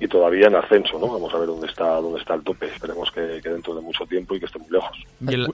y, 0.00 0.08
todavía 0.08 0.48
en 0.48 0.56
ascenso, 0.56 0.98
¿no? 0.98 1.06
Vamos 1.06 1.32
a 1.32 1.38
ver 1.38 1.46
dónde 1.46 1.68
está 1.68 2.00
dónde 2.00 2.18
está 2.18 2.34
el 2.34 2.42
tope. 2.42 2.66
Esperemos 2.66 3.08
que, 3.12 3.40
que 3.40 3.50
dentro 3.50 3.72
de 3.74 3.82
mucho 3.82 4.04
tiempo 4.04 4.34
y 4.34 4.40
que 4.40 4.46
esté 4.46 4.58
muy 4.58 4.68
lejos. 4.68 4.98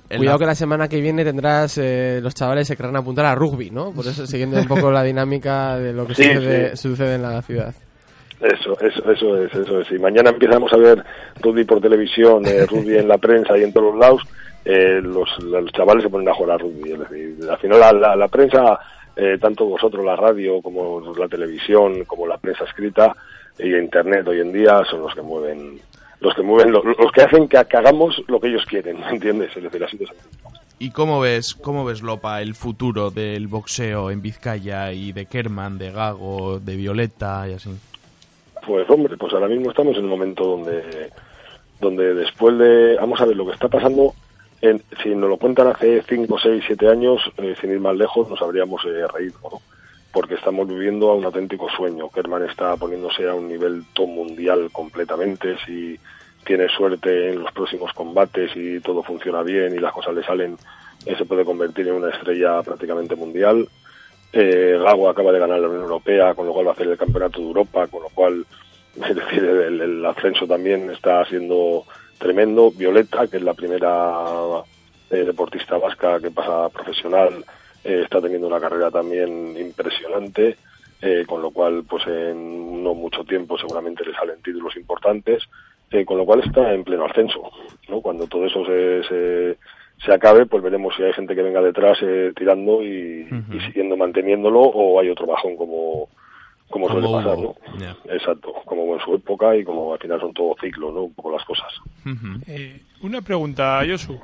Cuidado 0.09 0.39
que 0.39 0.47
la 0.47 0.55
semana 0.55 0.89
que 0.89 1.03
viene 1.03 1.25
tendrás 1.25 1.77
eh, 1.77 2.21
los 2.23 2.35
chavales 2.35 2.67
se 2.67 2.77
querrán 2.77 2.97
apuntar 2.97 3.27
a 3.27 3.35
rugby, 3.35 3.71
¿no? 3.71 3.93
Por 3.93 4.07
eso 4.07 4.27
siguiendo 4.27 4.57
un 4.57 4.67
poco 4.67 4.91
la 4.91 5.03
dinámica 5.03 5.77
de 5.77 5.93
lo 5.93 6.07
que 6.07 6.15
sucede, 6.15 6.77
sucede 6.77 7.17
en 7.17 7.23
la 7.23 7.43
ciudad. 7.43 7.75
Eso, 8.41 8.79
eso, 8.81 9.11
eso 9.11 9.43
es, 9.43 9.55
eso 9.55 9.81
es. 9.81 9.91
Y 9.91 9.99
mañana 9.99 10.31
empezamos 10.31 10.73
a 10.73 10.77
ver 10.77 11.05
rugby 11.41 11.65
por 11.65 11.81
televisión, 11.81 12.47
eh, 12.47 12.67
rugby 12.71 12.97
en 12.97 13.09
la 13.09 13.19
prensa 13.19 13.59
y 13.59 13.65
en 13.65 13.73
todos 13.73 13.93
los 13.93 14.01
lados 14.01 14.23
eh, 14.65 15.01
los, 15.03 15.29
los, 15.43 15.73
chavales 15.73 16.05
se 16.05 16.11
ponen 16.11 16.29
a 16.29 16.35
jugar 16.35 16.57
a 16.57 16.59
rugby. 16.59 16.93
al 16.93 17.59
final 17.59 18.01
la, 18.01 18.15
la, 18.15 18.29
prensa, 18.29 18.79
eh, 19.17 19.39
tanto 19.41 19.65
vosotros, 19.65 20.05
la 20.05 20.15
radio, 20.15 20.63
como 20.63 21.01
la 21.17 21.29
televisión, 21.29 22.05
como 22.05 22.27
la 22.27 22.39
prensa 22.39 22.65
escrita 22.65 23.15
y 23.59 23.75
internet 23.75 24.27
hoy 24.29 24.41
en 24.41 24.53
día 24.53 24.83
son 24.89 25.03
los 25.03 25.15
que 25.15 25.23
mueven, 25.23 25.81
los 26.21 26.35
que 26.35 26.43
mueven, 26.43 26.71
los, 26.71 26.85
que 27.13 27.23
hacen 27.23 27.49
que, 27.49 27.59
hagamos 27.59 28.23
lo 28.29 28.39
que 28.39 28.49
ellos 28.49 28.65
quieren, 28.67 29.03
¿entiendes? 29.11 29.57
Es 29.57 29.63
decir, 29.63 29.83
así 29.83 29.99
¿Y 30.79 30.91
cómo 30.93 31.19
ves, 31.19 31.55
cómo 31.55 31.85
ves, 31.85 32.03
Lopa, 32.03 32.41
el 32.41 32.55
futuro 32.55 33.11
del 33.11 33.49
boxeo 33.49 34.13
en 34.13 34.23
Vizcaya 34.23 34.93
y 34.93 35.11
de 35.13 35.27
Kerman, 35.27 35.77
de 35.77 35.91
Gago, 35.91 36.61
de 36.61 36.77
Violeta 36.77 37.49
y 37.49 37.55
así? 37.55 37.71
Pues 38.69 38.89
hombre, 38.91 39.17
pues 39.17 39.33
ahora 39.33 39.49
mismo 39.49 39.71
estamos 39.71 39.97
en 39.97 40.05
un 40.05 40.11
momento 40.11 40.45
donde, 40.45 41.11
donde 41.81 42.13
después 42.13 42.59
de, 42.59 42.97
vamos 42.97 43.19
a 43.19 43.25
ver, 43.25 43.35
lo 43.35 43.47
que 43.47 43.53
está 43.53 43.67
pasando 43.67 44.13
si 45.03 45.15
nos 45.15 45.31
lo 45.31 45.39
cuentan 45.39 45.69
hace 45.69 46.03
5, 46.07 46.39
6, 46.39 46.65
7 46.67 46.89
años, 46.91 47.23
eh, 47.39 47.55
sin 47.59 47.71
ir 47.71 47.81
más 47.81 47.97
lejos, 47.97 48.29
nos 48.29 48.43
habríamos 48.43 48.85
eh, 48.85 49.07
reído, 49.07 49.39
¿no? 49.51 49.63
porque 50.13 50.35
estamos 50.35 50.69
viviendo 50.69 51.11
a 51.11 51.15
un 51.15 51.25
auténtico 51.25 51.71
sueño. 51.71 52.11
Kerman 52.11 52.45
está 52.45 52.77
poniéndose 52.77 53.27
a 53.27 53.35
un 53.35 53.49
nivel 53.49 53.85
top 53.95 54.09
mundial 54.09 54.69
completamente. 54.71 55.57
Si 55.65 55.99
tiene 56.45 56.69
suerte 56.69 57.31
en 57.31 57.43
los 57.43 57.53
próximos 57.53 57.95
combates 57.95 58.51
y 58.55 58.81
todo 58.81 59.03
funciona 59.03 59.43
bien 59.43 59.75
y 59.75 59.79
las 59.79 59.95
cosas 59.95 60.15
le 60.15 60.25
salen, 60.25 60.59
se 61.07 61.25
puede 61.25 61.47
convertir 61.47 61.89
en 61.89 61.95
una 61.95 62.11
estrella 62.11 62.63
prácticamente 62.63 63.17
mundial. 63.17 63.67
Eh, 64.33 64.79
Gago 64.83 65.09
acaba 65.09 65.33
de 65.33 65.39
ganar 65.39 65.59
la 65.61 65.69
Unión 65.69 65.83
Europea, 65.83 66.35
con 66.35 66.47
lo 66.47 66.53
cual 66.53 66.67
va 66.67 66.71
a 66.71 66.75
hacer 66.75 66.89
el 66.89 66.99
Campeonato 66.99 67.41
de 67.41 67.47
Europa, 67.47 67.87
con 67.87 68.03
lo 68.03 68.09
cual, 68.11 68.45
es 68.97 69.17
decir, 69.17 69.45
el 69.45 70.05
ascenso 70.05 70.47
también 70.47 70.91
está 70.91 71.25
siendo 71.27 71.85
tremendo. 72.19 72.71
Violeta, 72.71 73.27
que 73.27 73.39
es 73.39 73.43
la 73.43 73.55
primera 73.55 74.25
eh, 75.11 75.25
deportista 75.25 75.79
vasca 75.79 76.21
que 76.21 76.31
pasa 76.31 76.69
profesional, 76.69 77.45
eh, 77.85 78.03
está 78.05 78.21
teniendo 78.21 78.47
una 78.47 78.61
carrera 78.61 78.91
también 78.91 79.57
impresionante, 79.57 80.59
eh, 81.01 81.25
con 81.27 81.41
lo 81.41 81.51
cual, 81.51 81.85
pues 81.89 82.07
en 82.07 82.83
no 82.83 82.95
mucho 82.95 83.25
tiempo 83.25 83.57
seguramente 83.57 84.05
le 84.05 84.13
salen 84.13 84.43
títulos 84.43 84.77
importantes, 84.77 85.45
con 86.05 86.19
lo 86.19 86.27
cual 86.27 86.41
está 86.41 86.75
en 86.75 86.85
pleno 86.85 87.07
ascenso. 87.07 87.51
¿no? 87.89 88.03
Cuando 88.03 88.27
todo 88.27 88.45
eso 88.45 88.63
se, 88.67 89.03
se, 89.05 89.59
se, 90.05 90.13
acabe, 90.13 90.47
pues 90.47 90.63
veremos 90.63 90.95
si 90.97 91.03
hay 91.03 91.13
gente 91.13 91.35
que 91.35 91.43
venga 91.43 91.61
detrás 91.61 91.99
tirando 92.37 92.83
y, 92.83 93.29
y 93.53 93.61
siguiendo 93.61 93.97
manteniéndolo 93.97 94.61
o 94.61 95.01
hay 95.01 95.11
otro 95.11 95.27
bajón 95.27 95.57
como 95.57 96.09
como, 96.71 96.89
suele 96.89 97.09
pasar, 97.11 97.39
¿no? 97.39 97.55
Exacto, 98.11 98.53
como 98.65 98.95
en 98.95 99.01
su 99.01 99.15
época 99.15 99.57
y 99.57 99.65
como 99.65 99.95
al 99.95 99.99
final 99.99 100.21
son 100.21 100.35
todo 100.35 100.55
ciclo, 100.61 100.93
¿no? 100.93 101.05
Un 101.05 101.15
poco 101.15 101.33
las 101.33 101.45
cosas. 101.45 101.73
Eh, 102.47 102.83
una 103.03 103.23
pregunta, 103.23 103.85
Yosu. 103.85 104.21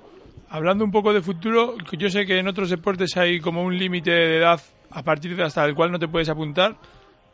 Hablando 0.50 0.84
un 0.84 0.92
poco 0.92 1.12
de 1.12 1.22
futuro, 1.22 1.74
yo 1.92 2.10
sé 2.10 2.26
que 2.26 2.38
en 2.38 2.46
otros 2.46 2.70
deportes 2.70 3.16
hay 3.16 3.40
como 3.40 3.62
un 3.62 3.76
límite 3.76 4.10
de 4.10 4.36
edad 4.38 4.60
a 4.90 5.02
partir 5.02 5.34
de 5.34 5.42
hasta 5.42 5.64
el 5.64 5.74
cual 5.74 5.90
no 5.90 5.98
te 5.98 6.06
puedes 6.06 6.28
apuntar. 6.28 6.76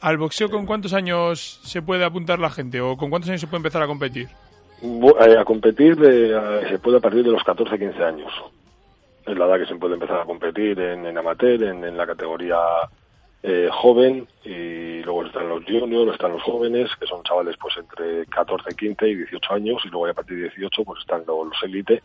¿Al 0.00 0.16
boxeo 0.16 0.48
con 0.48 0.64
cuántos 0.64 0.94
años 0.94 1.60
se 1.62 1.82
puede 1.82 2.04
apuntar 2.04 2.38
la 2.38 2.48
gente 2.48 2.80
o 2.80 2.96
con 2.96 3.10
cuántos 3.10 3.28
años 3.28 3.40
se 3.40 3.46
puede 3.48 3.58
empezar 3.58 3.82
a 3.82 3.86
competir? 3.86 4.28
Eh, 4.82 5.38
a 5.38 5.44
competir 5.44 5.96
se 5.96 6.78
puede 6.78 6.98
a 6.98 7.00
partir 7.00 7.24
de 7.24 7.30
los 7.30 7.44
14, 7.44 7.78
15 7.78 8.02
años. 8.02 8.32
Es 9.26 9.36
la 9.36 9.46
edad 9.46 9.58
que 9.58 9.66
se 9.66 9.76
puede 9.76 9.94
empezar 9.94 10.20
a 10.20 10.24
competir 10.24 10.80
en, 10.80 11.16
amateur, 11.16 11.62
en, 11.62 11.84
en 11.84 11.96
la 11.96 12.06
categoría 12.06 12.56
eh, 13.42 13.70
joven 13.72 14.28
y 14.44 15.02
luego 15.02 15.24
están 15.24 15.48
los 15.48 15.64
juniors, 15.64 16.12
están 16.12 16.32
los 16.32 16.42
jóvenes, 16.42 16.90
que 17.00 17.06
son 17.06 17.22
chavales 17.22 17.56
pues 17.58 17.74
entre 17.78 18.26
14, 18.26 18.74
15 18.74 19.08
y 19.08 19.14
18 19.14 19.54
años 19.54 19.82
y 19.84 19.88
luego 19.88 20.06
a 20.08 20.12
partir 20.12 20.36
de 20.36 20.42
18 20.50 20.84
pues 20.84 21.00
están 21.00 21.24
los, 21.26 21.46
los 21.46 21.62
élite 21.62 22.02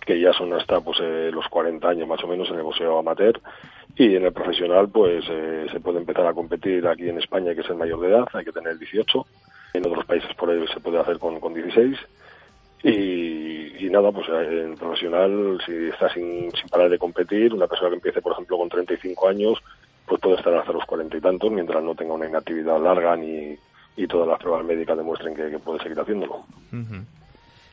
que 0.00 0.20
ya 0.20 0.34
son 0.34 0.52
hasta 0.52 0.80
pues 0.82 0.98
eh, 1.00 1.30
los 1.32 1.48
40 1.48 1.88
años 1.88 2.06
más 2.06 2.22
o 2.22 2.28
menos 2.28 2.50
en 2.50 2.56
el 2.56 2.62
boxeo 2.62 2.98
amateur 2.98 3.40
y 3.96 4.16
en 4.16 4.26
el 4.26 4.32
profesional 4.34 4.90
pues 4.90 5.24
eh, 5.30 5.66
se 5.72 5.80
puede 5.80 5.98
empezar 5.98 6.26
a 6.26 6.34
competir 6.34 6.86
aquí 6.86 7.08
en 7.08 7.18
España 7.18 7.50
hay 7.50 7.56
que 7.56 7.62
ser 7.62 7.74
mayor 7.74 8.00
de 8.00 8.08
edad, 8.08 8.28
hay 8.34 8.44
que 8.44 8.52
tener 8.52 8.78
18 8.78 9.26
En 9.76 9.86
otros 9.86 10.04
países 10.04 10.34
por 10.34 10.50
ahí 10.50 10.64
se 10.72 10.80
puede 10.80 10.98
hacer 10.98 11.18
con, 11.18 11.40
con 11.40 11.54
16. 11.54 11.96
Y, 12.82 13.86
y 13.86 13.90
nada, 13.90 14.12
pues 14.12 14.28
eh, 14.28 14.64
en 14.64 14.74
profesional, 14.76 15.60
si 15.64 15.88
está 15.88 16.12
sin, 16.12 16.50
sin 16.52 16.68
parar 16.70 16.90
de 16.90 16.98
competir, 16.98 17.52
una 17.52 17.66
persona 17.66 17.90
que 17.90 17.96
empiece, 17.96 18.20
por 18.20 18.32
ejemplo, 18.32 18.58
con 18.58 18.68
35 18.68 19.28
años, 19.28 19.58
pues 20.06 20.20
puede 20.20 20.36
estar 20.36 20.54
hasta 20.54 20.72
los 20.72 20.84
40 20.84 21.16
y 21.16 21.20
tantos, 21.20 21.50
mientras 21.50 21.82
no 21.82 21.94
tenga 21.94 22.14
una 22.14 22.28
inactividad 22.28 22.80
larga 22.80 23.16
ni 23.16 23.56
y 23.96 24.06
todas 24.06 24.28
las 24.28 24.38
pruebas 24.38 24.64
médicas 24.64 24.96
demuestren 24.96 25.34
que, 25.34 25.50
que 25.50 25.58
puede 25.58 25.82
seguir 25.82 25.98
haciéndolo. 25.98 26.44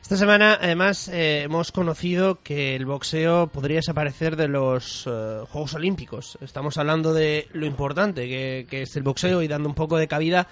Esta 0.00 0.16
semana, 0.16 0.58
además, 0.60 1.08
eh, 1.08 1.42
hemos 1.42 1.70
conocido 1.72 2.42
que 2.42 2.76
el 2.76 2.86
boxeo 2.86 3.46
podría 3.48 3.76
desaparecer 3.76 4.36
de 4.36 4.48
los 4.48 5.06
eh, 5.06 5.40
Juegos 5.50 5.74
Olímpicos. 5.74 6.38
Estamos 6.40 6.76
hablando 6.78 7.12
de 7.12 7.48
lo 7.52 7.66
importante 7.66 8.26
que, 8.26 8.66
que 8.68 8.82
es 8.82 8.96
el 8.96 9.02
boxeo 9.02 9.42
y 9.42 9.48
dando 9.48 9.68
un 9.68 9.74
poco 9.74 9.96
de 9.96 10.08
cabida. 10.08 10.48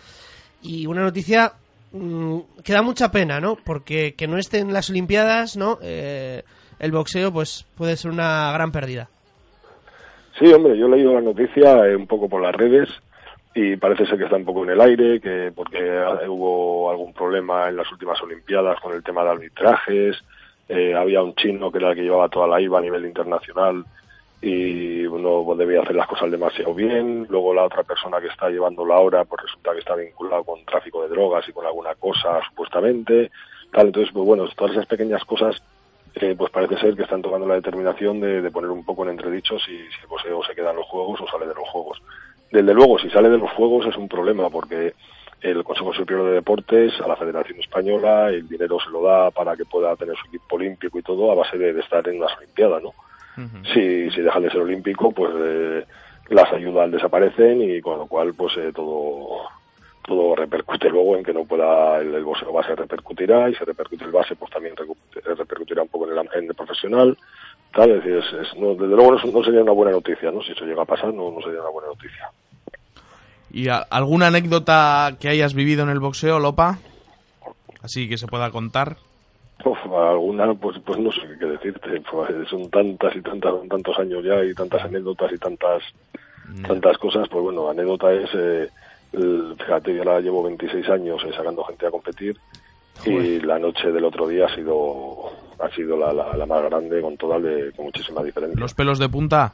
Y 0.62 0.86
una 0.86 1.02
noticia 1.02 1.52
mm, 1.92 2.38
que 2.64 2.72
da 2.72 2.82
mucha 2.82 3.10
pena, 3.10 3.40
¿no? 3.40 3.56
Porque 3.56 4.14
que 4.14 4.26
no 4.26 4.38
esté 4.38 4.58
en 4.58 4.72
las 4.72 4.90
Olimpiadas, 4.90 5.56
¿no? 5.56 5.78
Eh, 5.82 6.42
el 6.78 6.92
boxeo, 6.92 7.32
pues, 7.32 7.66
puede 7.76 7.96
ser 7.96 8.10
una 8.10 8.52
gran 8.52 8.72
pérdida. 8.72 9.08
Sí, 10.38 10.46
hombre, 10.52 10.78
yo 10.78 10.86
he 10.86 10.90
leído 10.90 11.12
la 11.14 11.20
noticia 11.20 11.86
eh, 11.86 11.94
un 11.94 12.06
poco 12.06 12.28
por 12.28 12.42
las 12.42 12.54
redes 12.54 12.88
y 13.54 13.76
parece 13.76 14.06
ser 14.06 14.16
que 14.16 14.24
está 14.24 14.36
un 14.36 14.44
poco 14.44 14.64
en 14.64 14.70
el 14.70 14.80
aire, 14.80 15.20
que 15.20 15.52
porque 15.54 15.78
hubo 16.26 16.90
algún 16.90 17.12
problema 17.12 17.68
en 17.68 17.76
las 17.76 17.90
últimas 17.92 18.20
Olimpiadas 18.22 18.80
con 18.80 18.94
el 18.94 19.02
tema 19.02 19.22
de 19.24 19.30
arbitrajes, 19.30 20.16
eh, 20.68 20.94
había 20.94 21.22
un 21.22 21.34
chino 21.34 21.70
que 21.70 21.78
era 21.78 21.90
el 21.90 21.96
que 21.96 22.02
llevaba 22.02 22.30
toda 22.30 22.46
la 22.46 22.60
IVA 22.60 22.78
a 22.78 22.82
nivel 22.82 23.04
internacional 23.04 23.84
y 24.42 25.06
uno 25.06 25.54
debía 25.54 25.82
hacer 25.82 25.94
las 25.94 26.08
cosas 26.08 26.28
demasiado 26.30 26.74
bien, 26.74 27.26
luego 27.30 27.54
la 27.54 27.64
otra 27.64 27.84
persona 27.84 28.20
que 28.20 28.26
está 28.26 28.50
llevando 28.50 28.84
la 28.84 28.98
hora 28.98 29.24
pues 29.24 29.42
resulta 29.42 29.72
que 29.72 29.78
está 29.78 29.94
vinculado 29.94 30.42
con 30.42 30.64
tráfico 30.64 31.00
de 31.02 31.08
drogas 31.08 31.48
y 31.48 31.52
con 31.52 31.64
alguna 31.64 31.94
cosa 31.94 32.40
supuestamente, 32.48 33.30
tal, 33.72 33.86
entonces 33.86 34.12
pues 34.12 34.26
bueno, 34.26 34.48
todas 34.56 34.72
esas 34.72 34.86
pequeñas 34.86 35.24
cosas 35.24 35.62
eh, 36.16 36.34
pues 36.36 36.50
parece 36.50 36.76
ser 36.76 36.96
que 36.96 37.04
están 37.04 37.22
tomando 37.22 37.46
la 37.46 37.54
determinación 37.54 38.20
de, 38.20 38.50
poner 38.50 38.70
un 38.70 38.84
poco 38.84 39.04
en 39.04 39.10
entredicho 39.10 39.58
si, 39.60 39.76
si 39.76 40.00
el 40.02 40.08
boxeo 40.08 40.42
se 40.42 40.56
queda 40.56 40.70
en 40.70 40.76
los 40.76 40.86
juegos 40.86 41.20
o 41.20 41.28
sale 41.28 41.46
de 41.46 41.54
los 41.54 41.68
juegos. 41.68 42.02
Desde 42.50 42.74
luego, 42.74 42.98
si 42.98 43.08
sale 43.08 43.30
de 43.30 43.38
los 43.38 43.50
Juegos 43.52 43.86
es 43.86 43.96
un 43.96 44.08
problema 44.08 44.50
porque 44.50 44.92
el 45.40 45.64
Consejo 45.64 45.94
Superior 45.94 46.26
de 46.26 46.34
Deportes 46.34 46.92
a 47.00 47.08
la 47.08 47.16
Federación 47.16 47.58
Española 47.58 48.28
el 48.28 48.46
dinero 48.46 48.78
se 48.78 48.90
lo 48.90 49.02
da 49.02 49.30
para 49.30 49.56
que 49.56 49.64
pueda 49.64 49.96
tener 49.96 50.14
su 50.16 50.26
equipo 50.26 50.56
olímpico 50.56 50.98
y 50.98 51.02
todo 51.02 51.32
a 51.32 51.34
base 51.34 51.56
de, 51.56 51.72
de 51.72 51.80
estar 51.80 52.06
en 52.08 52.20
las 52.20 52.36
Olimpiadas, 52.36 52.82
¿no? 52.82 52.92
Si, 53.72 54.10
si 54.10 54.20
dejan 54.20 54.42
de 54.42 54.50
ser 54.50 54.60
olímpico, 54.60 55.10
pues 55.12 55.32
eh, 55.36 55.86
las 56.30 56.52
ayudas 56.52 56.90
desaparecen 56.90 57.62
y 57.62 57.80
con 57.80 57.98
lo 57.98 58.06
cual 58.06 58.34
pues 58.34 58.56
eh, 58.58 58.72
todo 58.74 59.40
todo 60.04 60.34
repercute 60.34 60.90
luego 60.90 61.16
en 61.16 61.22
que 61.24 61.32
no 61.32 61.44
pueda 61.44 61.98
el, 62.00 62.12
el 62.12 62.24
boxeo 62.24 62.52
base 62.52 62.74
repercutirá 62.74 63.48
y 63.48 63.54
si 63.54 63.64
repercute 63.64 64.04
el 64.04 64.10
base 64.10 64.34
pues 64.34 64.50
también 64.50 64.74
recu- 64.74 64.96
repercutirá 65.24 65.82
un 65.82 65.88
poco 65.88 66.10
en 66.10 66.18
el, 66.18 66.28
en 66.34 66.48
el 66.48 66.54
profesional 66.56 67.16
tal 67.72 67.88
es 67.90 67.96
decir 68.04 68.16
es- 68.18 68.48
es- 68.48 68.58
no, 68.58 68.70
desde 68.74 68.96
luego 68.96 69.12
no, 69.14 69.30
no 69.32 69.44
sería 69.44 69.62
una 69.62 69.70
buena 69.72 69.92
noticia 69.92 70.32
no 70.32 70.42
si 70.42 70.52
eso 70.52 70.64
llega 70.64 70.82
a 70.82 70.86
pasar 70.86 71.14
no, 71.14 71.30
no 71.30 71.40
sería 71.40 71.60
una 71.60 71.70
buena 71.70 71.88
noticia 71.88 72.28
¿Y 73.52 73.68
a- 73.68 73.78
alguna 73.78 74.26
anécdota 74.28 75.16
que 75.20 75.28
hayas 75.28 75.54
vivido 75.54 75.82
en 75.84 75.90
el 75.90 76.00
boxeo, 76.00 76.40
Lopa? 76.40 76.78
Así 77.82 78.08
que 78.08 78.16
se 78.18 78.26
pueda 78.26 78.50
contar. 78.50 78.96
Uf, 79.64 79.78
alguna 79.92 80.54
pues 80.54 80.78
pues 80.84 80.98
no 80.98 81.12
sé 81.12 81.20
qué 81.38 81.46
decirte 81.46 82.00
pues, 82.10 82.48
son 82.48 82.68
tantas 82.70 83.14
y 83.14 83.20
tantas 83.22 83.54
tantos 83.68 83.98
años 83.98 84.24
ya 84.24 84.42
y 84.44 84.54
tantas 84.54 84.82
anécdotas 84.82 85.32
y 85.32 85.38
tantas 85.38 85.82
tantas 86.66 86.98
cosas 86.98 87.28
pues 87.28 87.42
bueno 87.44 87.70
anécdota 87.70 88.12
es 88.12 88.28
eh, 88.34 88.68
el- 89.12 89.54
fíjate 89.58 89.94
yo 89.94 90.02
ahora 90.02 90.20
llevo 90.20 90.42
26 90.42 90.88
años 90.88 91.22
eh, 91.24 91.32
sacando 91.36 91.62
gente 91.64 91.86
a 91.86 91.90
competir 91.90 92.36
y 93.06 93.40
la 93.40 93.58
noche 93.58 93.92
del 93.92 94.04
otro 94.04 94.26
día 94.26 94.46
ha 94.46 94.54
sido 94.54 95.30
ha 95.60 95.68
sido 95.70 95.96
la, 95.96 96.12
la, 96.12 96.36
la 96.36 96.46
más 96.46 96.62
grande 96.64 97.00
con 97.00 97.16
toda 97.16 97.38
de 97.38 97.70
con 97.72 97.84
muchísima 97.86 98.22
diferencia. 98.22 98.58
¿Los 98.60 98.74
pelos 98.74 98.98
de 98.98 99.08
punta? 99.08 99.52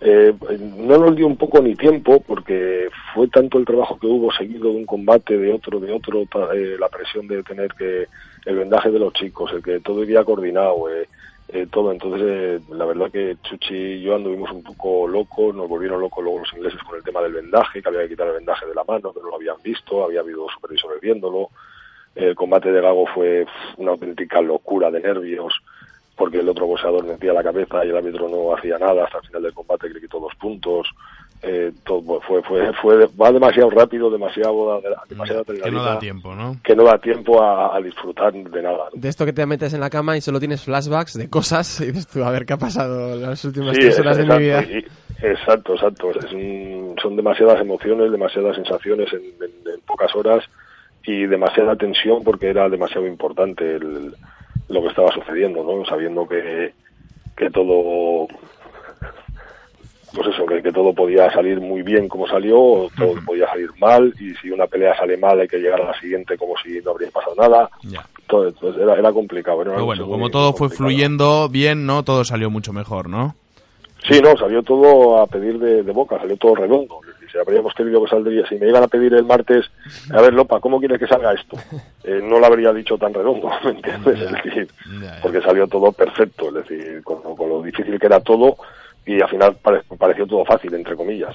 Eh, 0.00 0.34
no 0.78 0.98
nos 0.98 1.14
dio 1.14 1.26
un 1.28 1.36
poco 1.36 1.60
ni 1.62 1.76
tiempo 1.76 2.20
porque 2.26 2.88
fue 3.14 3.28
tanto 3.28 3.58
el 3.58 3.64
trabajo 3.64 3.96
que 4.00 4.06
hubo 4.08 4.32
seguido 4.32 4.70
de 4.70 4.76
un 4.76 4.86
combate, 4.86 5.38
de 5.38 5.52
otro, 5.52 5.78
de 5.78 5.92
otro, 5.92 6.22
eh, 6.52 6.76
la 6.78 6.88
presión 6.88 7.28
de 7.28 7.42
tener 7.44 7.72
que 7.74 8.08
el 8.44 8.56
vendaje 8.56 8.90
de 8.90 8.98
los 8.98 9.12
chicos, 9.12 9.52
el 9.52 9.62
que 9.62 9.80
todo 9.80 10.02
iría 10.02 10.24
coordinado, 10.24 10.88
eh, 10.90 11.08
eh, 11.48 11.66
todo. 11.70 11.92
Entonces, 11.92 12.22
eh, 12.22 12.60
la 12.74 12.84
verdad 12.84 13.10
que 13.10 13.36
Chuchi 13.42 13.74
y 13.74 14.02
yo 14.02 14.16
anduvimos 14.16 14.50
un 14.50 14.62
poco 14.62 15.06
locos, 15.06 15.54
nos 15.54 15.68
volvieron 15.68 16.00
locos 16.00 16.24
luego 16.24 16.40
los 16.40 16.52
ingleses 16.54 16.82
con 16.82 16.96
el 16.96 17.04
tema 17.04 17.20
del 17.20 17.34
vendaje, 17.34 17.82
que 17.82 17.88
había 17.88 18.02
que 18.02 18.10
quitar 18.10 18.28
el 18.28 18.34
vendaje 18.34 18.66
de 18.66 18.74
la 18.74 18.84
mano, 18.84 19.12
que 19.12 19.20
no 19.20 19.28
lo 19.28 19.36
habían 19.36 19.56
visto, 19.62 20.04
había 20.04 20.20
habido 20.20 20.46
supervisores 20.48 21.00
viéndolo. 21.00 21.50
El 22.14 22.34
combate 22.34 22.70
de 22.70 22.80
Gago 22.80 23.06
fue 23.06 23.46
una 23.78 23.92
auténtica 23.92 24.40
locura 24.40 24.90
de 24.90 25.00
nervios 25.00 25.54
porque 26.16 26.40
el 26.40 26.48
otro 26.48 26.66
boxeador 26.66 27.04
metía 27.04 27.32
la 27.32 27.42
cabeza 27.42 27.84
y 27.84 27.88
el 27.88 27.96
árbitro 27.96 28.28
no 28.28 28.54
hacía 28.54 28.78
nada 28.78 29.04
hasta 29.04 29.18
el 29.18 29.26
final 29.26 29.42
del 29.42 29.54
combate 29.54 29.88
que 29.88 29.94
le 29.94 30.00
quitó 30.00 30.20
dos 30.20 30.34
puntos. 30.36 30.88
Eh, 31.44 31.72
todo 31.84 32.20
fue, 32.20 32.40
fue, 32.44 32.72
fue, 32.80 33.06
va 33.20 33.32
demasiado 33.32 33.68
rápido, 33.70 34.08
demasiado, 34.10 34.80
demasiada 35.08 35.42
Que 35.44 35.70
no 35.72 35.82
da 35.82 35.98
tiempo, 35.98 36.36
¿no? 36.36 36.56
que 36.62 36.76
no 36.76 36.84
da 36.84 36.98
tiempo 36.98 37.42
a, 37.42 37.74
a 37.76 37.80
disfrutar 37.80 38.32
de 38.32 38.62
nada. 38.62 38.84
¿no? 38.94 39.00
De 39.00 39.08
esto 39.08 39.24
que 39.24 39.32
te 39.32 39.44
metes 39.44 39.74
en 39.74 39.80
la 39.80 39.90
cama 39.90 40.16
y 40.16 40.20
solo 40.20 40.38
tienes 40.38 40.62
flashbacks 40.62 41.14
de 41.18 41.28
cosas 41.28 41.80
y 41.80 41.86
dices 41.86 42.06
tú, 42.06 42.22
a 42.22 42.30
ver 42.30 42.46
qué 42.46 42.52
ha 42.52 42.58
pasado 42.58 43.16
las 43.16 43.44
últimas 43.44 43.74
Sí, 43.74 43.80
tres 43.82 43.98
horas 43.98 44.18
de 44.18 44.24
mi 44.26 44.38
vida. 44.38 44.62
y- 44.62 44.86
exacto, 45.26 45.74
exacto. 45.74 46.10
Es 46.12 46.32
un- 46.32 46.94
son 47.02 47.16
demasiadas 47.16 47.60
emociones, 47.60 48.12
demasiadas 48.12 48.54
sensaciones 48.54 49.12
en, 49.12 49.20
en- 49.22 49.74
en 49.74 49.80
pocas 49.84 50.14
horas 50.14 50.44
y 51.04 51.26
demasiada 51.26 51.74
tensión 51.74 52.22
porque 52.22 52.50
era 52.50 52.68
demasiado 52.68 53.04
importante 53.08 53.64
el- 53.74 54.14
lo 54.68 54.80
que 54.82 54.88
estaba 54.88 55.10
sucediendo, 55.10 55.64
¿no? 55.64 55.84
Sabiendo 55.86 56.28
que, 56.28 56.72
que 57.36 57.50
todo, 57.50 58.28
pues 60.14 60.28
eso, 60.28 60.44
que, 60.46 60.62
que 60.62 60.72
todo 60.72 60.92
podía 60.92 61.32
salir 61.32 61.60
muy 61.60 61.82
bien 61.82 62.08
como 62.08 62.26
salió, 62.26 62.60
o 62.60 62.90
todo 62.96 63.14
podía 63.24 63.46
salir 63.48 63.70
mal 63.78 64.12
y 64.20 64.34
si 64.34 64.50
una 64.50 64.66
pelea 64.66 64.96
sale 64.96 65.16
mal 65.16 65.40
hay 65.40 65.48
que 65.48 65.58
llegar 65.58 65.80
a 65.80 65.86
la 65.86 66.00
siguiente 66.00 66.36
como 66.36 66.54
si 66.62 66.80
no 66.80 66.90
habría 66.92 67.10
pasado 67.10 67.34
nada. 67.36 67.70
Ya. 67.82 68.06
Todo, 68.26 68.48
entonces 68.48 68.82
era, 68.82 68.94
era 68.96 69.12
complicado. 69.12 69.62
Era 69.62 69.72
Pero 69.72 69.84
bueno, 69.84 70.06
como 70.06 70.30
todo 70.30 70.52
fue 70.52 70.68
fluyendo 70.68 71.48
bien, 71.48 71.86
¿no? 71.86 72.02
Todo 72.02 72.24
salió 72.24 72.50
mucho 72.50 72.72
mejor, 72.72 73.08
¿no? 73.08 73.34
Sí, 74.08 74.20
no, 74.20 74.36
salió 74.36 74.62
todo 74.62 75.18
a 75.18 75.26
pedir 75.26 75.58
de, 75.58 75.82
de 75.82 75.92
boca, 75.92 76.18
salió 76.18 76.36
todo 76.36 76.56
redondo. 76.56 77.00
Si 77.30 77.38
habríamos 77.38 77.72
querido 77.72 78.04
que 78.04 78.10
saldría, 78.10 78.46
si 78.46 78.56
me 78.56 78.68
iban 78.68 78.82
a 78.82 78.88
pedir 78.88 79.14
el 79.14 79.24
martes, 79.24 79.64
a 80.12 80.20
ver, 80.20 80.34
Lopa, 80.34 80.60
¿cómo 80.60 80.78
quieres 80.78 80.98
que 80.98 81.06
salga 81.06 81.32
esto? 81.32 81.56
Eh, 82.04 82.20
no 82.20 82.40
lo 82.40 82.46
habría 82.46 82.72
dicho 82.72 82.98
tan 82.98 83.14
redondo, 83.14 83.48
¿me 83.64 83.70
entiendes? 83.70 84.20
Es 84.20 84.32
decir, 84.32 84.68
porque 85.22 85.40
salió 85.40 85.68
todo 85.68 85.92
perfecto, 85.92 86.48
es 86.48 86.54
decir, 86.54 87.00
con, 87.04 87.22
con 87.36 87.48
lo 87.48 87.62
difícil 87.62 87.96
que 87.96 88.06
era 88.06 88.18
todo 88.18 88.56
y 89.06 89.20
al 89.20 89.28
final 89.28 89.56
pare- 89.56 89.82
pareció 89.98 90.26
todo 90.26 90.44
fácil, 90.44 90.74
entre 90.74 90.96
comillas. 90.96 91.34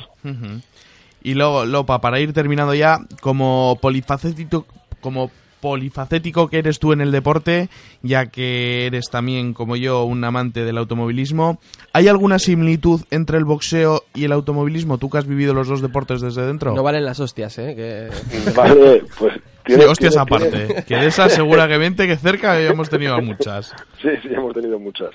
Y 1.24 1.34
luego, 1.34 1.66
Lopa, 1.66 2.00
para 2.00 2.20
ir 2.20 2.34
terminando 2.34 2.74
ya, 2.74 3.00
como 3.22 3.78
polifacético, 3.82 4.66
como 5.02 5.30
polifacético 5.60 6.50
que 6.50 6.60
eres 6.60 6.78
tú 6.80 6.94
en 6.94 7.02
el 7.02 7.12
deporte, 7.12 7.68
ya 8.04 8.28
que 8.28 8.86
eres 8.86 9.10
también, 9.10 9.54
como 9.54 9.76
yo, 9.76 10.04
un 10.04 10.24
amante 10.24 10.64
del 10.64 10.78
automovilismo, 10.78 11.60
¿hay 11.94 12.08
alguna 12.08 12.38
similitud 12.40 13.02
entre 13.12 13.38
el 13.40 13.44
boxeo 13.46 14.04
y 14.14 14.26
el 14.26 14.32
automovilismo? 14.32 14.98
Tú 15.00 15.10
que 15.10 15.18
has 15.18 15.28
vivido 15.28 15.54
los 15.54 15.68
dos 15.68 15.82
deportes 15.82 16.22
desde 16.22 16.46
dentro. 16.46 16.74
No 16.76 16.84
valen 16.84 17.04
las 17.06 17.20
hostias, 17.20 17.58
¿eh? 17.58 17.74
Que... 17.76 18.52
Vale, 18.56 19.04
pues... 19.18 19.34
Sí, 19.66 19.74
hostias 19.74 20.14
tiene- 20.14 20.22
aparte, 20.22 20.66
tiene- 20.68 20.84
que 20.86 20.96
de 20.96 21.08
esas 21.08 21.34
seguramente 21.34 22.08
que 22.08 22.16
cerca 22.16 22.54
habíamos 22.54 22.90
tenido 22.90 23.20
muchas. 23.22 23.74
Sí, 24.02 24.10
sí, 24.22 24.30
hemos 24.32 24.54
tenido 24.54 24.80
muchas. 24.80 25.10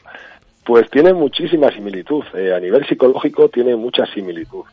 Pues 0.64 0.88
tiene 0.90 1.12
muchísima 1.12 1.70
similitud. 1.70 2.24
eh, 2.34 2.54
a 2.54 2.60
nivel 2.60 2.86
psicológico 2.86 3.48
tiene 3.48 3.76
mucha 3.76 4.06
similitud. 4.06 4.64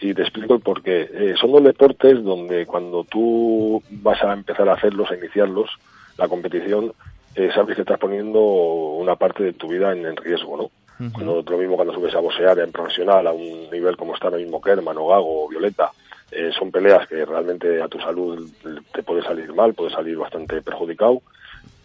Y 0.00 0.14
te 0.14 0.22
explico 0.22 0.54
el 0.54 0.60
porqué. 0.60 1.08
Eh, 1.12 1.34
son 1.38 1.52
dos 1.52 1.62
deportes 1.62 2.22
donde 2.24 2.66
cuando 2.66 3.04
tú 3.04 3.82
vas 3.90 4.22
a 4.24 4.32
empezar 4.32 4.68
a 4.68 4.74
hacerlos, 4.74 5.10
a 5.10 5.16
iniciarlos, 5.16 5.70
la 6.16 6.26
competición, 6.26 6.92
eh, 7.34 7.50
sabes 7.54 7.76
que 7.76 7.82
estás 7.82 7.98
poniendo 7.98 8.40
una 8.40 9.16
parte 9.16 9.44
de 9.44 9.52
tu 9.52 9.68
vida 9.68 9.92
en, 9.92 10.06
en 10.06 10.16
riesgo, 10.16 10.56
¿no? 10.56 10.70
Cuando, 11.12 11.40
lo 11.40 11.56
mismo 11.56 11.76
cuando 11.76 11.94
subes 11.94 12.14
a 12.14 12.20
boxear 12.20 12.58
en 12.58 12.72
profesional 12.72 13.26
a 13.26 13.32
un 13.32 13.70
nivel 13.70 13.96
como 13.96 14.12
está 14.14 14.26
ahora 14.26 14.36
mismo 14.36 14.60
Kerman 14.60 14.98
o 14.98 15.06
Gago 15.06 15.44
o 15.44 15.48
Violeta, 15.48 15.90
eh, 16.30 16.50
son 16.56 16.70
peleas 16.70 17.08
que 17.08 17.24
realmente 17.24 17.80
a 17.80 17.88
tu 17.88 17.98
salud 17.98 18.46
te 18.92 19.02
puede 19.02 19.22
salir 19.22 19.50
mal, 19.54 19.72
puede 19.72 19.90
salir 19.92 20.18
bastante 20.18 20.60
perjudicado 20.60 21.22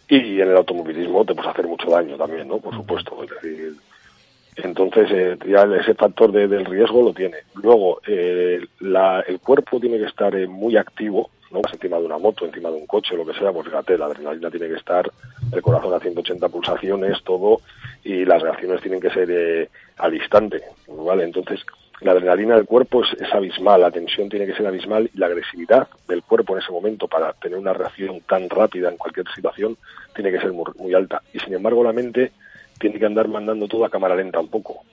y 0.08 0.40
en 0.42 0.50
el 0.50 0.58
automovilismo 0.58 1.26
te 1.26 1.34
puedes 1.34 1.52
hacer 1.52 1.68
mucho 1.68 1.90
daño 1.90 2.16
también, 2.18 2.48
¿no? 2.48 2.60
Por 2.60 2.74
supuesto. 2.76 3.24
Es 3.24 3.30
decir, 3.42 3.74
entonces 4.58 5.08
eh, 5.12 5.38
ya 5.48 5.64
ese 5.80 5.94
factor 5.96 6.32
de- 6.32 6.48
del 6.48 6.66
riesgo 6.66 7.02
lo 7.04 7.14
tiene. 7.14 7.38
Luego, 7.56 8.00
eh, 8.08 8.60
la- 8.80 9.22
el 9.28 9.40
cuerpo 9.40 9.80
tiene 9.80 9.98
que 9.98 10.06
estar 10.06 10.34
eh, 10.36 10.48
muy 10.48 10.78
activo, 10.78 11.30
¿no? 11.52 11.62
Vas 11.62 11.74
encima 11.74 11.98
de 12.00 12.06
una 12.06 12.18
moto, 12.18 12.46
encima 12.46 12.70
de 12.70 12.76
un 12.78 12.88
coche, 12.88 13.16
lo 13.18 13.26
que 13.26 13.34
sea, 13.34 13.52
pues 13.52 13.66
fíjate, 13.66 13.98
la 13.98 14.06
adrenalina 14.06 14.50
tiene 14.50 14.68
que 14.70 14.76
estar, 14.76 15.10
el 15.52 15.62
corazón 15.62 15.94
a 15.94 16.00
180 16.00 16.48
pulsaciones, 16.50 17.22
todo, 17.24 17.62
y 18.04 18.24
las 18.26 18.42
reacciones 18.42 18.82
tienen 18.82 19.02
que 19.02 19.10
ser 19.10 19.28
eh, 19.32 19.70
al 19.98 20.14
instante, 20.14 20.62
¿vale? 20.88 21.24
Entonces, 21.24 21.60
la 22.02 22.12
adrenalina 22.12 22.56
del 22.56 22.66
cuerpo 22.66 23.04
es, 23.04 23.14
es 23.22 23.34
abismal, 23.34 23.82
la 23.82 23.92
tensión 23.92 24.30
tiene 24.30 24.46
que 24.46 24.56
ser 24.56 24.68
abismal 24.68 25.10
y 25.14 25.18
la 25.18 25.28
agresividad 25.28 25.88
del 26.08 26.24
cuerpo 26.24 26.54
en 26.56 26.62
ese 26.62 26.72
momento 26.72 27.08
para 27.08 27.34
tener 27.34 27.58
una 27.58 27.74
reacción 27.74 28.22
tan 28.22 28.50
rápida 28.50 28.90
en 28.90 28.98
cualquier 28.98 29.28
situación 29.34 29.78
tiene 30.14 30.32
que 30.32 30.40
ser 30.40 30.52
muy, 30.52 30.66
muy 30.78 30.94
alta. 30.94 31.22
Y 31.34 31.40
sin 31.40 31.54
embargo 31.54 31.84
la 31.84 31.94
mente 31.94 32.32
tiene 32.80 33.00
que 33.00 33.06
andar 33.06 33.28
mandando 33.28 33.68
todo 33.68 33.86
a 33.86 33.90
cámara 33.90 34.16
lenta 34.16 34.40
un 34.40 34.50
poco 34.50 34.84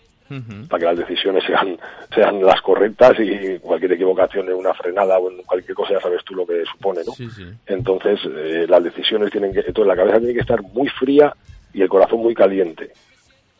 para 0.68 0.80
que 0.80 0.86
las 0.86 0.98
decisiones 0.98 1.44
sean, 1.44 1.76
sean 2.14 2.42
las 2.42 2.60
correctas 2.62 3.12
y 3.18 3.58
cualquier 3.58 3.92
equivocación 3.92 4.48
en 4.48 4.54
una 4.54 4.72
frenada 4.72 5.18
o 5.18 5.30
en 5.30 5.42
cualquier 5.42 5.74
cosa 5.74 5.92
ya 5.94 6.00
sabes 6.00 6.24
tú 6.24 6.34
lo 6.34 6.46
que 6.46 6.64
supone, 6.64 7.00
¿no? 7.06 7.12
Sí, 7.12 7.28
sí. 7.28 7.44
Entonces, 7.66 8.20
eh, 8.24 8.66
las 8.68 8.82
decisiones 8.82 9.30
tienen 9.30 9.52
que, 9.52 9.60
entonces 9.60 9.86
la 9.86 9.96
cabeza 9.96 10.18
tiene 10.18 10.34
que 10.34 10.40
estar 10.40 10.62
muy 10.62 10.88
fría 10.88 11.34
y 11.74 11.82
el 11.82 11.88
corazón 11.88 12.20
muy 12.20 12.34
caliente, 12.34 12.92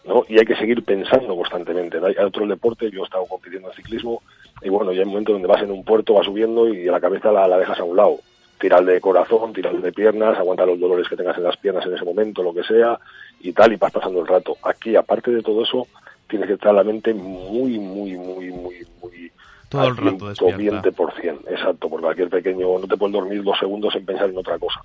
¿no? 0.05 0.25
Y 0.29 0.39
hay 0.39 0.45
que 0.45 0.57
seguir 0.57 0.85
pensando 0.85 1.37
constantemente. 1.37 2.01
¿no? 2.01 2.07
Hay 2.07 2.15
otros 2.19 2.49
deportes, 2.49 2.91
yo 2.93 3.03
he 3.03 3.05
estado 3.05 3.27
compitiendo 3.27 3.69
en 3.69 3.75
ciclismo 3.75 4.23
y 4.63 4.69
bueno, 4.69 4.93
ya 4.93 5.01
hay 5.01 5.07
momentos 5.07 5.35
donde 5.35 5.49
vas 5.49 5.63
en 5.63 5.71
un 5.71 5.85
puerto, 5.85 6.15
vas 6.15 6.27
subiendo 6.27 6.69
y 6.69 6.85
la 6.85 7.01
cabeza 7.01 7.33
la, 7.33 7.49
la 7.49 7.59
dejas 7.59 7.79
a 7.81 7.85
un 7.85 7.97
lado. 7.97 8.19
Tirar 8.59 8.85
de 8.85 9.01
corazón, 9.01 9.53
tirar 9.53 9.77
de 9.81 9.93
piernas, 9.93 10.39
aguanta 10.39 10.65
los 10.65 10.79
dolores 10.79 11.09
que 11.09 11.17
tengas 11.17 11.37
en 11.37 11.45
las 11.45 11.57
piernas 11.57 11.85
en 11.87 11.95
ese 11.95 12.05
momento, 12.05 12.43
lo 12.45 12.55
que 12.55 12.63
sea, 12.63 12.99
y 13.41 13.53
tal, 13.53 13.73
y 13.73 13.77
vas 13.77 13.93
pasando 13.93 14.21
el 14.21 14.27
rato. 14.27 14.57
Aquí, 14.63 14.95
aparte 14.95 15.33
de 15.33 15.43
todo 15.43 15.65
eso, 15.65 15.89
tienes 16.29 16.47
que 16.47 16.55
estar 16.55 16.73
la 16.73 16.85
mente 16.85 17.13
muy, 17.13 17.79
muy, 17.79 18.17
muy, 18.17 18.51
muy, 18.51 18.87
muy 19.03 19.33
Todo 19.69 19.89
el 19.89 19.97
rato 19.97 20.33
120%, 20.33 21.41
exacto, 21.51 21.89
porque 21.89 22.05
cualquier 22.05 22.29
pequeño, 22.29 22.79
no 22.79 22.87
te 22.87 22.97
puedes 22.97 23.13
dormir 23.13 23.43
dos 23.43 23.59
segundos 23.59 23.97
en 23.97 24.07
pensar 24.07 24.31
en 24.31 24.39
otra 24.39 24.59
cosa, 24.61 24.81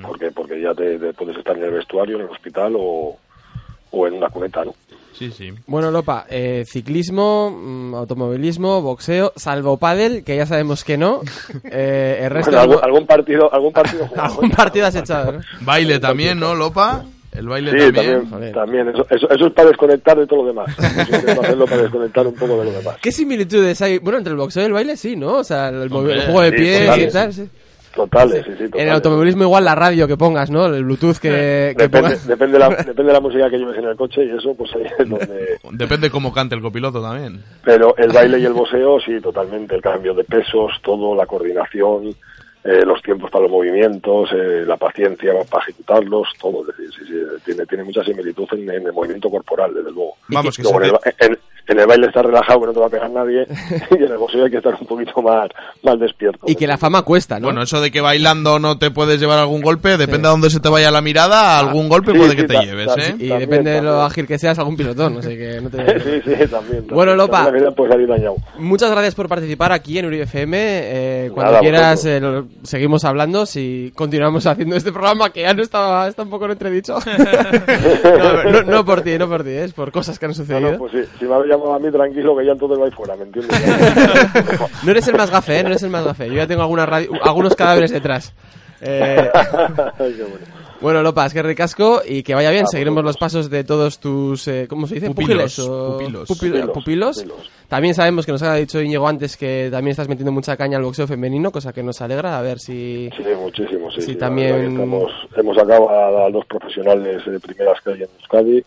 porque 0.00 0.30
porque 0.30 0.60
ya 0.60 0.74
te, 0.74 0.98
te 0.98 1.12
puedes 1.12 1.36
estar 1.36 1.54
en 1.54 1.64
el 1.64 1.72
vestuario, 1.72 2.16
en 2.16 2.22
el 2.22 2.30
hospital 2.30 2.74
o, 2.78 3.18
o 3.90 4.06
en 4.06 4.14
una 4.14 4.28
cuneta, 4.28 4.64
¿no? 4.64 4.74
Sí, 5.12 5.32
sí. 5.32 5.52
Bueno, 5.66 5.90
Lopa, 5.90 6.26
eh, 6.30 6.64
ciclismo, 6.66 7.50
mm, 7.50 7.94
automovilismo, 7.96 8.80
boxeo, 8.82 9.32
salvo 9.36 9.76
pádel, 9.76 10.22
que 10.22 10.36
ya 10.36 10.46
sabemos 10.46 10.84
que 10.84 10.96
no. 10.96 11.22
Eh, 11.64 12.20
el 12.22 12.30
resto... 12.30 12.50
Bueno, 12.52 12.62
algún, 12.62 12.84
algún 12.84 13.06
partido, 13.06 13.52
algún 13.52 13.72
partido, 13.72 14.06
jugado, 14.08 14.28
algún 14.32 14.50
partido 14.50 14.86
has 14.86 14.94
echado, 14.94 15.32
¿no? 15.32 15.40
Baile 15.62 15.98
también, 15.98 16.38
¿no, 16.38 16.54
Lopa? 16.54 17.04
El 17.32 17.46
baile 17.48 17.70
Sí, 17.72 17.92
también. 17.92 18.52
también. 18.52 18.88
Eso, 18.88 19.06
eso, 19.10 19.28
eso 19.30 19.46
es 19.46 19.52
para 19.52 19.68
desconectar 19.68 20.18
de 20.18 20.26
todo 20.26 20.42
lo 20.42 20.48
demás. 20.48 20.70
Eso 20.78 21.16
intento 21.16 21.40
hacerlo 21.42 21.66
para 21.66 21.82
desconectar 21.82 22.26
un 22.26 22.34
poco 22.34 22.58
de 22.58 22.64
lo 22.64 22.72
demás. 22.72 22.96
¿Qué 23.02 23.12
similitudes 23.12 23.80
hay? 23.82 23.98
Bueno, 23.98 24.18
entre 24.18 24.32
el 24.32 24.38
boxeo 24.38 24.62
y 24.62 24.66
el 24.66 24.72
baile 24.72 24.96
sí, 24.96 25.14
¿no? 25.14 25.34
O 25.34 25.44
sea, 25.44 25.68
el, 25.68 25.88
movi- 25.90 25.96
Hombre, 25.98 26.14
el 26.14 26.22
juego 26.22 26.40
de 26.42 26.50
sí, 26.50 26.56
pies 26.56 26.98
y 27.08 27.12
tal, 27.12 27.32
sí. 27.32 27.48
Totales, 27.94 28.44
sí, 28.44 28.52
sí, 28.52 28.64
totales. 28.64 28.74
En 28.82 28.88
el 28.88 28.94
automovilismo 28.94 29.42
igual 29.44 29.64
la 29.64 29.74
radio 29.74 30.06
que 30.06 30.16
pongas, 30.16 30.50
¿no? 30.50 30.66
El 30.66 30.84
Bluetooth 30.84 31.16
que, 31.18 31.74
que 31.76 31.82
Depende, 31.84 32.00
pongas. 32.00 32.26
depende, 32.26 32.52
de 32.54 32.58
la, 32.58 32.68
depende 32.70 33.04
de 33.04 33.12
la 33.12 33.20
música 33.20 33.50
que 33.50 33.58
lleves 33.58 33.76
en 33.78 33.84
el 33.84 33.96
coche 33.96 34.24
y 34.24 34.30
eso, 34.30 34.54
pues 34.54 34.70
ahí 34.74 34.82
es 34.98 35.08
donde... 35.08 35.58
Depende 35.72 36.10
cómo 36.10 36.32
cante 36.32 36.54
el 36.54 36.62
copiloto 36.62 37.02
también. 37.02 37.42
Pero 37.64 37.96
el 37.96 38.10
baile 38.12 38.38
y 38.38 38.44
el 38.44 38.52
boxeo, 38.52 39.00
sí, 39.00 39.20
totalmente. 39.20 39.74
El 39.74 39.82
cambio 39.82 40.14
de 40.14 40.24
pesos, 40.24 40.72
todo, 40.82 41.14
la 41.14 41.26
coordinación, 41.26 42.14
eh, 42.64 42.84
los 42.84 43.00
tiempos 43.02 43.30
para 43.30 43.42
los 43.44 43.52
movimientos, 43.52 44.28
eh, 44.32 44.64
la 44.66 44.76
paciencia 44.76 45.32
para 45.50 45.62
ejecutarlos, 45.64 46.28
todo. 46.40 46.62
Es 46.62 46.76
decir, 46.76 46.92
sí, 46.92 47.04
sí, 47.06 47.14
tiene, 47.44 47.64
tiene 47.66 47.84
mucha 47.84 48.04
similitud 48.04 48.46
en, 48.52 48.70
en 48.70 48.86
el 48.86 48.92
movimiento 48.92 49.30
corporal, 49.30 49.72
desde 49.74 49.90
luego. 49.92 50.14
Vamos, 50.28 50.56
que 50.56 50.62
Luego 50.62 50.80
se 50.80 50.86
en, 50.88 50.94
el, 50.94 51.00
te- 51.00 51.10
ba- 51.10 51.14
en- 51.26 51.38
en 51.68 51.78
el 51.78 51.86
baile 51.86 52.06
estás 52.06 52.24
relajado, 52.24 52.60
que 52.60 52.66
no 52.66 52.72
te 52.72 52.80
va 52.80 52.86
a 52.86 52.90
pegar 52.90 53.10
nadie, 53.10 53.46
y 53.90 53.94
en 54.02 54.10
el 54.12 54.18
boxeo 54.18 54.44
hay 54.44 54.50
que 54.50 54.56
estar 54.56 54.74
un 54.80 54.86
poquito 54.86 55.22
más, 55.22 55.48
más 55.82 55.98
despierto. 56.00 56.40
Y 56.46 56.54
que 56.56 56.66
la 56.66 56.78
fama 56.78 57.02
cuesta, 57.02 57.38
¿no? 57.38 57.46
Bueno, 57.46 57.62
eso 57.62 57.80
de 57.80 57.90
que 57.90 58.00
bailando 58.00 58.58
no 58.58 58.78
te 58.78 58.90
puedes 58.90 59.20
llevar 59.20 59.38
algún 59.38 59.60
golpe, 59.62 59.96
depende 59.96 60.22
de 60.28 60.32
dónde 60.32 60.50
se 60.50 60.60
te 60.60 60.68
vaya 60.68 60.90
la 60.90 61.00
mirada, 61.00 61.58
algún 61.58 61.88
golpe 61.88 62.12
Sí, 62.12 62.18
puede 62.18 62.30
sí, 62.30 62.36
que 62.36 62.44
te 62.44 62.54
ta- 62.54 62.62
lleves, 62.62 62.86
ta- 62.86 62.94
¿eh? 62.94 63.14
y 63.18 63.28
también, 63.28 63.38
depende 63.40 63.70
de 63.70 63.82
lo 63.82 63.88
también. 63.90 64.06
ágil 64.06 64.26
que 64.26 64.38
seas, 64.38 64.58
algún 64.58 64.76
pilotón, 64.76 65.18
así 65.18 65.36
que 65.36 65.60
no 65.60 65.70
te... 65.70 66.00
sí, 66.00 66.22
sí, 66.24 66.46
también. 66.48 66.86
Bueno, 66.88 67.16
también. 67.16 67.64
Lopa. 67.64 68.08
Dañado. 68.08 68.36
Muchas 68.58 68.90
gracias 68.90 69.14
por 69.14 69.28
participar 69.28 69.72
aquí 69.72 69.98
en 69.98 70.06
Uribe 70.06 70.22
FM. 70.24 70.56
Eh, 70.60 71.30
cuando 71.34 71.52
Nada, 71.52 71.60
quieras 71.62 72.04
eh, 72.06 72.20
lo- 72.20 72.46
seguimos 72.62 73.04
hablando 73.04 73.44
si 73.44 73.92
continuamos 73.94 74.46
haciendo 74.46 74.76
este 74.76 74.92
programa 74.92 75.30
que 75.30 75.42
ya 75.42 75.52
no 75.52 75.62
estaba 75.62 76.08
está 76.08 76.22
un 76.22 76.30
poco 76.30 76.46
en 76.46 76.52
entredicho. 76.52 76.96
no, 77.68 78.50
no, 78.50 78.62
no 78.62 78.84
por 78.84 79.02
ti, 79.02 79.18
no 79.18 79.28
por 79.28 79.42
ti, 79.44 79.50
es 79.50 79.72
por 79.72 79.92
cosas 79.92 80.18
que 80.18 80.26
han 80.26 80.34
sucedido. 80.34 80.72
no, 80.72 80.78
pues 80.78 80.92
sí, 80.92 80.98
si 81.18 81.24
me 81.26 81.34
llamado 81.58 81.74
a 81.74 81.78
mí, 81.78 81.90
tranquilo, 81.90 82.36
que 82.36 82.46
ya 82.46 82.52
entonces 82.52 82.78
vais 82.78 82.94
fuera, 82.94 83.16
¿me 83.16 83.24
entiendes? 83.24 83.60
No 84.84 84.90
eres 84.90 85.06
el 85.08 85.16
más 85.16 85.30
gafe, 85.30 85.58
¿eh? 85.58 85.62
No 85.62 85.68
eres 85.70 85.82
el 85.82 85.90
más 85.90 86.04
gafe. 86.04 86.28
Yo 86.28 86.34
ya 86.34 86.46
tengo 86.46 86.62
alguna 86.62 86.86
radio- 86.86 87.10
algunos 87.22 87.54
cadáveres 87.54 87.90
detrás. 87.90 88.32
Eh, 88.80 89.28
Ay, 89.34 90.14
qué 90.16 90.22
bueno. 90.22 90.46
bueno, 90.80 91.02
Lopas, 91.02 91.32
que 91.34 91.42
ricasco 91.42 92.00
y 92.06 92.22
que 92.22 92.34
vaya 92.34 92.50
bien. 92.50 92.64
Ah, 92.64 92.68
Seguiremos 92.70 93.02
vosotros. 93.02 93.14
los 93.14 93.16
pasos 93.18 93.50
de 93.50 93.64
todos 93.64 93.98
tus, 93.98 94.46
eh, 94.46 94.66
¿cómo 94.68 94.86
se 94.86 94.94
dice? 94.94 95.08
Pupilos, 95.08 95.58
o- 95.58 95.98
pupilos. 95.98 96.28
pupil- 96.28 96.36
Pupilos, 96.52 96.70
pupilos. 96.70 97.16
pupilos. 97.22 97.50
También 97.68 97.94
sabemos 97.94 98.24
que 98.24 98.32
nos 98.32 98.42
ha 98.42 98.54
dicho 98.54 98.80
Íñigo 98.80 99.06
antes 99.08 99.36
que 99.36 99.68
también 99.70 99.90
estás 99.90 100.08
metiendo 100.08 100.30
mucha 100.32 100.56
caña 100.56 100.78
al 100.78 100.84
boxeo 100.84 101.06
femenino, 101.06 101.50
cosa 101.50 101.72
que 101.72 101.82
nos 101.82 102.00
alegra. 102.00 102.38
A 102.38 102.42
ver 102.42 102.60
si... 102.60 103.10
Sí, 103.16 103.22
muchísimo, 103.38 103.90
sí. 103.90 104.00
Sí, 104.00 104.12
sí, 104.12 104.14
también- 104.16 104.72
Estamos, 104.72 105.10
hemos 105.36 105.56
sacado 105.56 105.90
a, 105.90 106.26
a 106.26 106.30
dos 106.30 106.46
profesionales 106.46 107.22
de 107.26 107.40
primeras 107.40 107.80
que 107.82 107.90
hay 107.90 108.02
en 108.04 108.08
Euskadi, 108.20 108.62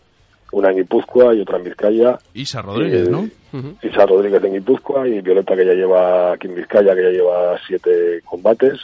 una 0.52 0.70
en 0.70 0.76
Guipúzcoa 0.76 1.34
y 1.34 1.40
otra 1.40 1.58
en 1.58 1.64
Vizcaya. 1.64 2.18
Isa 2.34 2.62
Rodríguez, 2.62 3.08
Y, 3.08 3.10
¿no? 3.10 3.28
Ujú. 3.52 3.74
Isa 3.82 4.06
Rodríguez 4.06 4.42
en 4.44 4.52
Guipúzcoa 4.54 5.08
y 5.08 5.20
Violeta 5.20 5.56
que 5.56 5.66
ya 5.66 5.72
lleva 5.74 6.32
aquí 6.32 6.46
en 6.46 6.54
Vizcaya, 6.54 6.94
que 6.94 7.02
ya 7.02 7.10
lleva 7.10 7.58
siete 7.66 8.20
combates. 8.24 8.78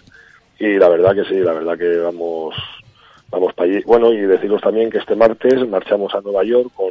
Y 0.59 0.76
la 0.78 0.88
verdad 0.88 1.14
que 1.14 1.24
sí, 1.24 1.37
la 1.40 1.52
verdad 1.52 1.78
que 1.78 1.96
vamos 1.98 2.54
vamos 3.31 3.52
para 3.54 3.70
allí. 3.70 3.83
Bueno, 3.87 4.12
y 4.12 4.18
deciros 4.22 4.61
también 4.62 4.90
que 4.90 4.98
este 4.98 5.14
martes 5.14 5.66
marchamos 5.68 6.14
a 6.14 6.20
Nueva 6.20 6.42
York 6.44 6.70
con, 6.74 6.90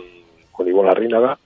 con 0.51 0.67
Ivonne 0.67 0.87
Larrínaga 0.89 1.37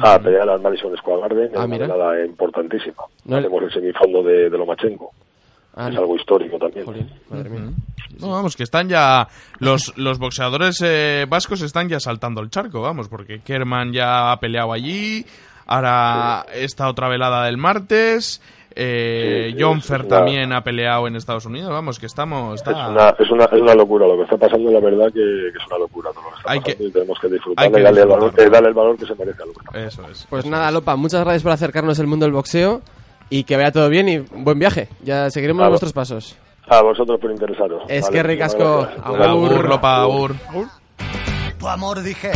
a 0.00 0.18
pelear 0.18 0.48
al 0.48 0.60
Madison 0.60 0.96
Square 0.96 1.20
Garden 1.22 1.50
en 1.54 1.56
Ah, 1.56 1.64
una 1.64 2.24
importantísima. 2.24 3.02
No 3.26 3.36
Hacemos 3.36 3.62
el 3.64 3.72
semifondo 3.72 4.22
de, 4.22 4.48
de 4.48 4.56
Lomachenko. 4.58 5.12
Ah, 5.74 5.88
es 5.88 5.96
algo 5.96 6.16
histórico 6.16 6.58
también. 6.58 6.84
jolín, 6.84 7.10
madre 7.30 7.48
mía. 7.50 7.70
No, 8.20 8.30
vamos, 8.30 8.56
que 8.56 8.62
están 8.62 8.88
ya. 8.88 9.26
Los, 9.58 9.96
los 9.96 10.18
boxeadores 10.18 10.80
eh, 10.84 11.24
vascos 11.28 11.62
están 11.62 11.88
ya 11.88 11.98
saltando 11.98 12.40
el 12.42 12.50
charco, 12.50 12.82
vamos, 12.82 13.08
porque 13.08 13.40
Kerman 13.40 13.92
ya 13.92 14.32
ha 14.32 14.38
peleado 14.40 14.72
allí. 14.72 15.24
Ahora 15.66 16.44
esta 16.54 16.88
otra 16.88 17.08
velada 17.08 17.44
del 17.46 17.56
martes. 17.56 18.42
Eh, 18.74 19.48
Sí, 19.50 19.56
es 19.56 19.58
una- 20.02 20.08
también 20.08 20.52
ha 20.52 20.62
peleado 20.64 21.06
en 21.06 21.14
Estados 21.16 21.44
Unidos. 21.46 21.70
Vamos, 21.70 21.98
que 21.98 22.06
estamos. 22.06 22.54
Es 22.60 22.66
Está... 22.66 22.88
una, 22.88 23.10
es, 23.18 23.30
una, 23.30 23.44
es 23.44 23.60
una 23.60 23.74
locura 23.74 24.06
lo 24.06 24.16
que 24.16 24.22
está 24.22 24.36
pasando, 24.38 24.70
la 24.70 24.80
verdad 24.80 25.06
que, 25.06 25.20
que 25.52 25.58
es 25.58 25.66
una 25.68 25.78
locura 25.78 26.10
todo 26.10 26.22
lo 26.22 26.30
que 26.30 26.36
está 26.38 26.52
Hay 26.52 26.60
pasando 26.60 26.78
que- 26.78 26.84
y 26.84 26.90
tenemos 26.92 27.18
que 27.20 27.28
que 27.28 27.36
y 27.36 27.82
darle 27.82 28.00
el, 28.02 28.08
valor, 28.08 28.34
eh, 28.38 28.50
darle 28.50 28.68
el 28.68 28.74
valor 28.74 28.96
que 28.98 29.06
se 29.06 29.14
merece 29.14 29.42
a 29.42 29.46
lo 29.46 29.52
que 29.52 29.60
está 29.64 29.84
Eso 30.02 30.08
es. 30.10 30.26
Pues 30.28 30.46
nada, 30.46 30.70
Lopa, 30.70 30.96
muchas 30.96 31.20
gracias 31.22 31.42
por 31.42 31.52
acercarnos 31.52 31.98
al 32.00 32.06
mundo 32.06 32.24
del 32.24 32.32
boxeo 32.32 32.80
y 33.38 33.44
que 33.44 33.56
vaya 33.56 33.72
todo 33.72 33.88
bien 33.88 34.08
y 34.08 34.18
buen 34.18 34.58
viaje. 34.58 34.88
Ya 35.02 35.30
seguiremos 35.30 35.64
Ah, 35.64 35.68
vuestros 35.68 35.92
pasos. 35.92 36.36
A 36.68 36.80
vosotros 36.82 37.18
por 37.20 37.30
interesaros. 37.30 37.82
Es 37.88 38.02
Vale, 38.04 38.16
que 38.16 38.22
ricasco. 38.22 38.64
muchas 38.80 38.94
gracias. 38.96 39.06
Agur. 39.28 39.52
Agur, 39.52 39.68
Lopa, 39.68 40.02
agur. 40.02 40.36
tu 41.58 41.68
amor 41.68 42.02
dijera 42.02 42.34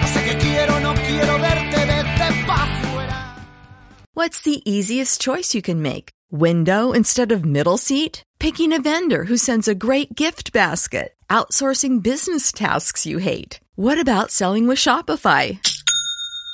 No 0.00 0.06
sé 0.08 0.24
qué 0.24 0.36
quiero, 0.38 0.80
no 0.80 0.94
quiero 0.94 1.38
verte, 1.38 1.76
vete 1.86 2.44
pa' 2.46 2.66
fuera 2.82 3.34
What's 4.14 4.42
the 4.42 4.62
easiest 4.64 5.20
choice 5.20 5.54
you 5.54 5.62
can 5.62 5.80
make? 5.82 6.10
Window 6.30 6.92
instead 6.92 7.30
of 7.32 7.44
middle 7.44 7.78
seat? 7.78 8.22
Picking 8.38 8.72
a 8.72 8.80
vendor 8.80 9.24
who 9.24 9.36
sends 9.36 9.68
a 9.68 9.74
great 9.74 10.14
gift 10.14 10.52
basket? 10.52 11.12
Outsourcing 11.30 12.02
business 12.02 12.52
tasks 12.52 13.06
you 13.06 13.18
hate? 13.18 13.60
What 13.76 13.98
about 13.98 14.30
selling 14.30 14.66
with 14.68 14.78
Shopify? 14.78 15.58